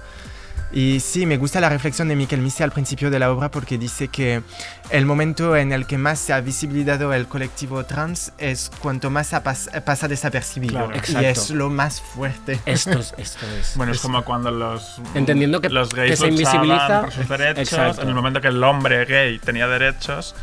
[0.71, 3.79] Y sí, me gusta la reflexión de Miquel Mise al principio de la obra porque
[3.79, 4.43] dice que
[4.91, 9.33] el momento en el que más se ha visibilizado el colectivo trans es cuanto más
[9.33, 10.87] ha pas- pasa desapercibido.
[10.89, 11.23] Claro.
[11.23, 12.61] y es lo más fuerte.
[12.67, 13.15] Esto es...
[13.19, 17.13] Esto es Bueno, es como cuando los, Entendiendo que- los gays que se invisibiliza- por
[17.13, 18.03] sus derechos, Exacto.
[18.03, 20.35] en el momento que el hombre gay tenía derechos,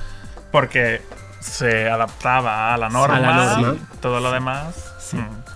[0.51, 1.03] porque
[1.39, 3.75] se adaptaba a la norma, A la norma.
[4.01, 4.73] todo lo demás.
[4.99, 5.17] Sí.
[5.17, 5.54] mm,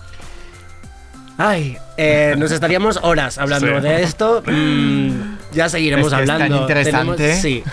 [1.42, 3.82] Ay, eh, nos estaríamos horas hablando Sí.
[3.82, 4.42] de esto.
[4.46, 5.10] Mm,
[5.52, 6.60] ya seguiremos Es que es tan hablando.
[6.62, 7.16] interesante.
[7.16, 7.64] Tenemos- sí.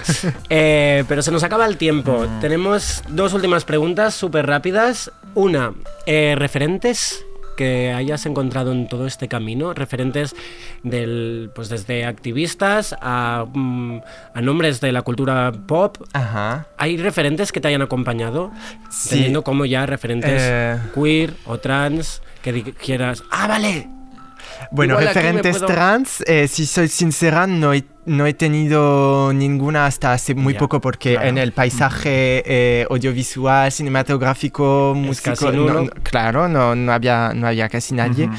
[0.49, 2.25] Eh, pero se nos acaba el tiempo.
[2.29, 2.39] Mm.
[2.39, 5.11] Tenemos dos últimas preguntas súper rápidas.
[5.33, 5.73] Una,
[6.05, 7.25] eh, referentes
[7.57, 10.33] que hayas encontrado en todo este camino, referentes
[10.83, 13.99] del, pues desde activistas a, mm,
[14.33, 15.97] a nombres de la cultura pop.
[16.13, 16.67] Ajá.
[16.77, 18.51] ¿Hay referentes que te hayan acompañado?
[18.89, 19.09] Sí.
[19.09, 20.77] Teniendo como ya referentes Eh.
[20.95, 23.89] queer o trans que dijeras, ah, vale,
[24.71, 29.85] Bueno, Igual referentes puedo- trans, eh, si soy sincera, no he, no he tenido ninguna
[29.85, 31.27] hasta hace muy poco porque claro.
[31.27, 37.93] en el paisaje eh, audiovisual, cinematográfico, músico, no- claro, no, no, había, no había casi
[37.93, 38.29] nadie.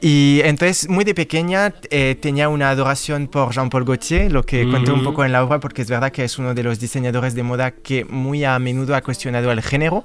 [0.00, 4.94] Y entonces, muy de pequeña, eh, tenía una adoración por Jean-Paul Gaultier, lo que cuento
[4.94, 7.42] un poco en la obra, porque es verdad que es uno de los diseñadores de
[7.42, 10.04] moda que muy a menudo ha cuestionado el género.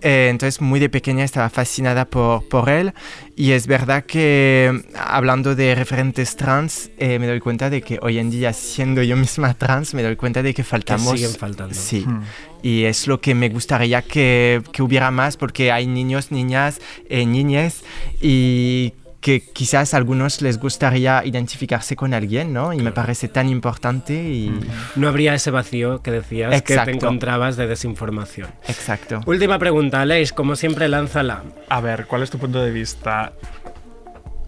[0.00, 2.92] Eh, entonces, muy de pequeña estaba fascinada por, por él.
[3.36, 8.29] Y es verdad que, hablando de referentes trans, me doy cuenta de que hoy en
[8.30, 11.12] día, siendo yo misma trans, me doy cuenta de que faltamos.
[11.12, 11.74] siguen faltando.
[11.74, 12.04] Sí.
[12.06, 12.22] Mm.
[12.62, 17.24] Y es lo que me gustaría que, que hubiera más, porque hay niños, niñas, eh,
[17.26, 17.82] niñas,
[18.20, 22.72] y que quizás a algunos les gustaría identificarse con alguien, ¿no?
[22.72, 24.50] Y me parece tan importante y...
[24.96, 26.90] no habría ese vacío que decías que te Exacto.
[26.90, 28.48] encontrabas de desinformación.
[28.66, 29.20] Exacto.
[29.26, 31.42] Última pregunta, Aleix, como siempre, lánzala.
[31.68, 33.32] A ver, ¿cuál es tu punto de vista?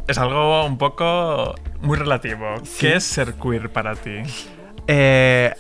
[0.08, 2.46] Es algo un poco muy relativo.
[2.78, 4.18] ¿Qué es ser queer para ti?
[4.86, 5.52] Eh,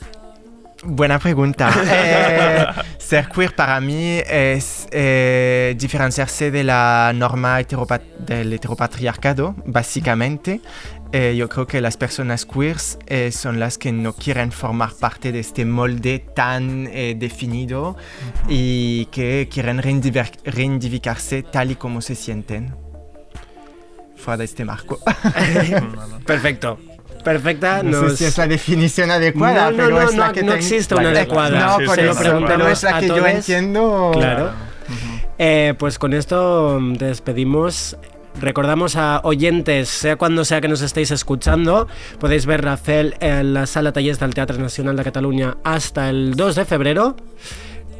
[0.84, 1.70] Buena pregunta.
[1.86, 2.66] Eh,
[2.98, 10.60] ser queer para mí es eh, diferenciarse de la norma heteropa- del heteropatriarcado, básicamente.
[11.12, 15.30] Eh, yo creo que las personas queers eh, son las que no quieren formar parte
[15.30, 17.96] de este molde tan eh, definido
[18.48, 22.74] y que quieren reivindicar- reivindicarse tal y como se sienten
[24.22, 24.98] fuera de este marco.
[26.26, 26.78] Perfecto.
[27.22, 27.82] Perfecta.
[27.82, 30.42] No sé si es la definición adecuada, No, no, pero no, es la no, que
[30.42, 31.78] no existe una adecuada.
[31.78, 34.10] No, por eso, pero es la que yo entiendo.
[34.14, 34.50] Claro.
[35.38, 37.96] Eh, pues con esto mm, te despedimos.
[38.40, 41.86] Recordamos a oyentes, sea cuando sea que nos estéis escuchando,
[42.18, 46.54] podéis ver Rafael en la sala talleres del Teatro Nacional de Cataluña hasta el 2
[46.54, 47.14] de febrero,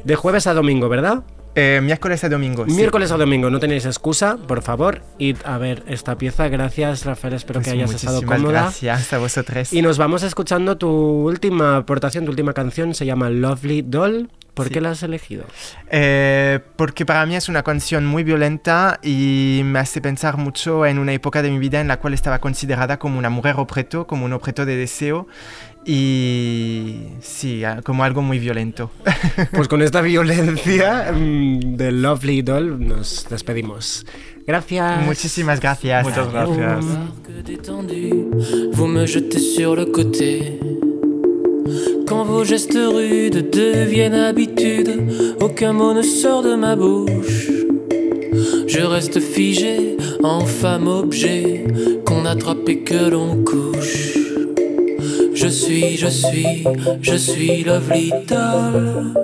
[0.05, 1.23] de jueves a domingo, ¿verdad?
[1.55, 2.65] Eh, miércoles a domingo.
[2.67, 2.73] sí.
[2.73, 6.49] Miércoles a domingo, no tenéis excusa, por favor, id a ver esta pieza.
[6.49, 8.63] Gracias, Rafael, espero Pues que hayas estado cómoda.
[8.63, 9.73] Gracias a vosotros.
[9.73, 14.31] Y nos vamos escuchando tu última aportación, tu última canción, se llama Lovely Doll.
[14.55, 14.75] ¿Por Sí.
[14.75, 15.45] qué la has elegido?
[15.91, 20.99] Eh, porque para mí es una canción muy violenta y me hace pensar mucho en
[20.99, 24.27] una época de mi vida en la cual estaba considerada como una mujer objeto, como
[24.27, 25.27] un objeto de deseo
[25.85, 28.91] y sí, como algo muy violento.
[29.53, 34.05] Pues con esta violencia mm, de Lovely Doll nos despedimos.
[34.47, 35.05] Gracias.
[35.07, 36.05] Muchísimas gracias.
[36.05, 36.85] Muchas gracias.
[38.73, 40.59] vous me jetez sur le côté.
[42.07, 44.91] Quand vos gestes rudes deviennent habitude,
[45.41, 47.51] aucun mot ne sort de ma bouche.
[48.67, 51.65] Je reste figé en femme objet
[52.05, 54.32] qu'on attrape et que l'on couche.
[55.35, 56.65] Je suis, je suis,
[57.01, 59.15] je suis Lovely Doll,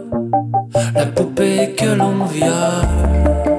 [0.94, 3.57] la poupée que l'on viole.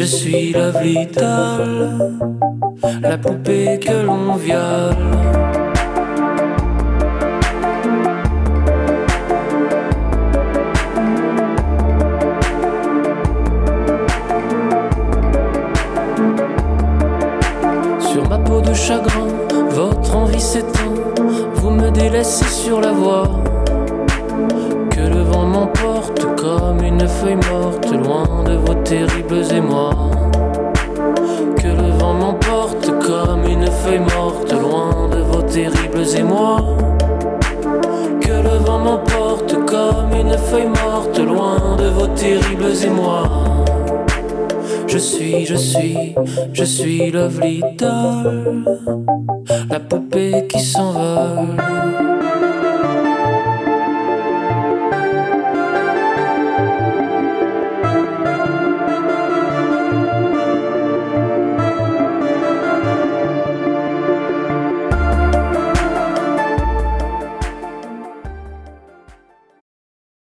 [0.00, 1.90] Je suis Lovely Doll,
[3.02, 5.49] la poupée que l'on viole.
[46.60, 47.62] Je suis Lovely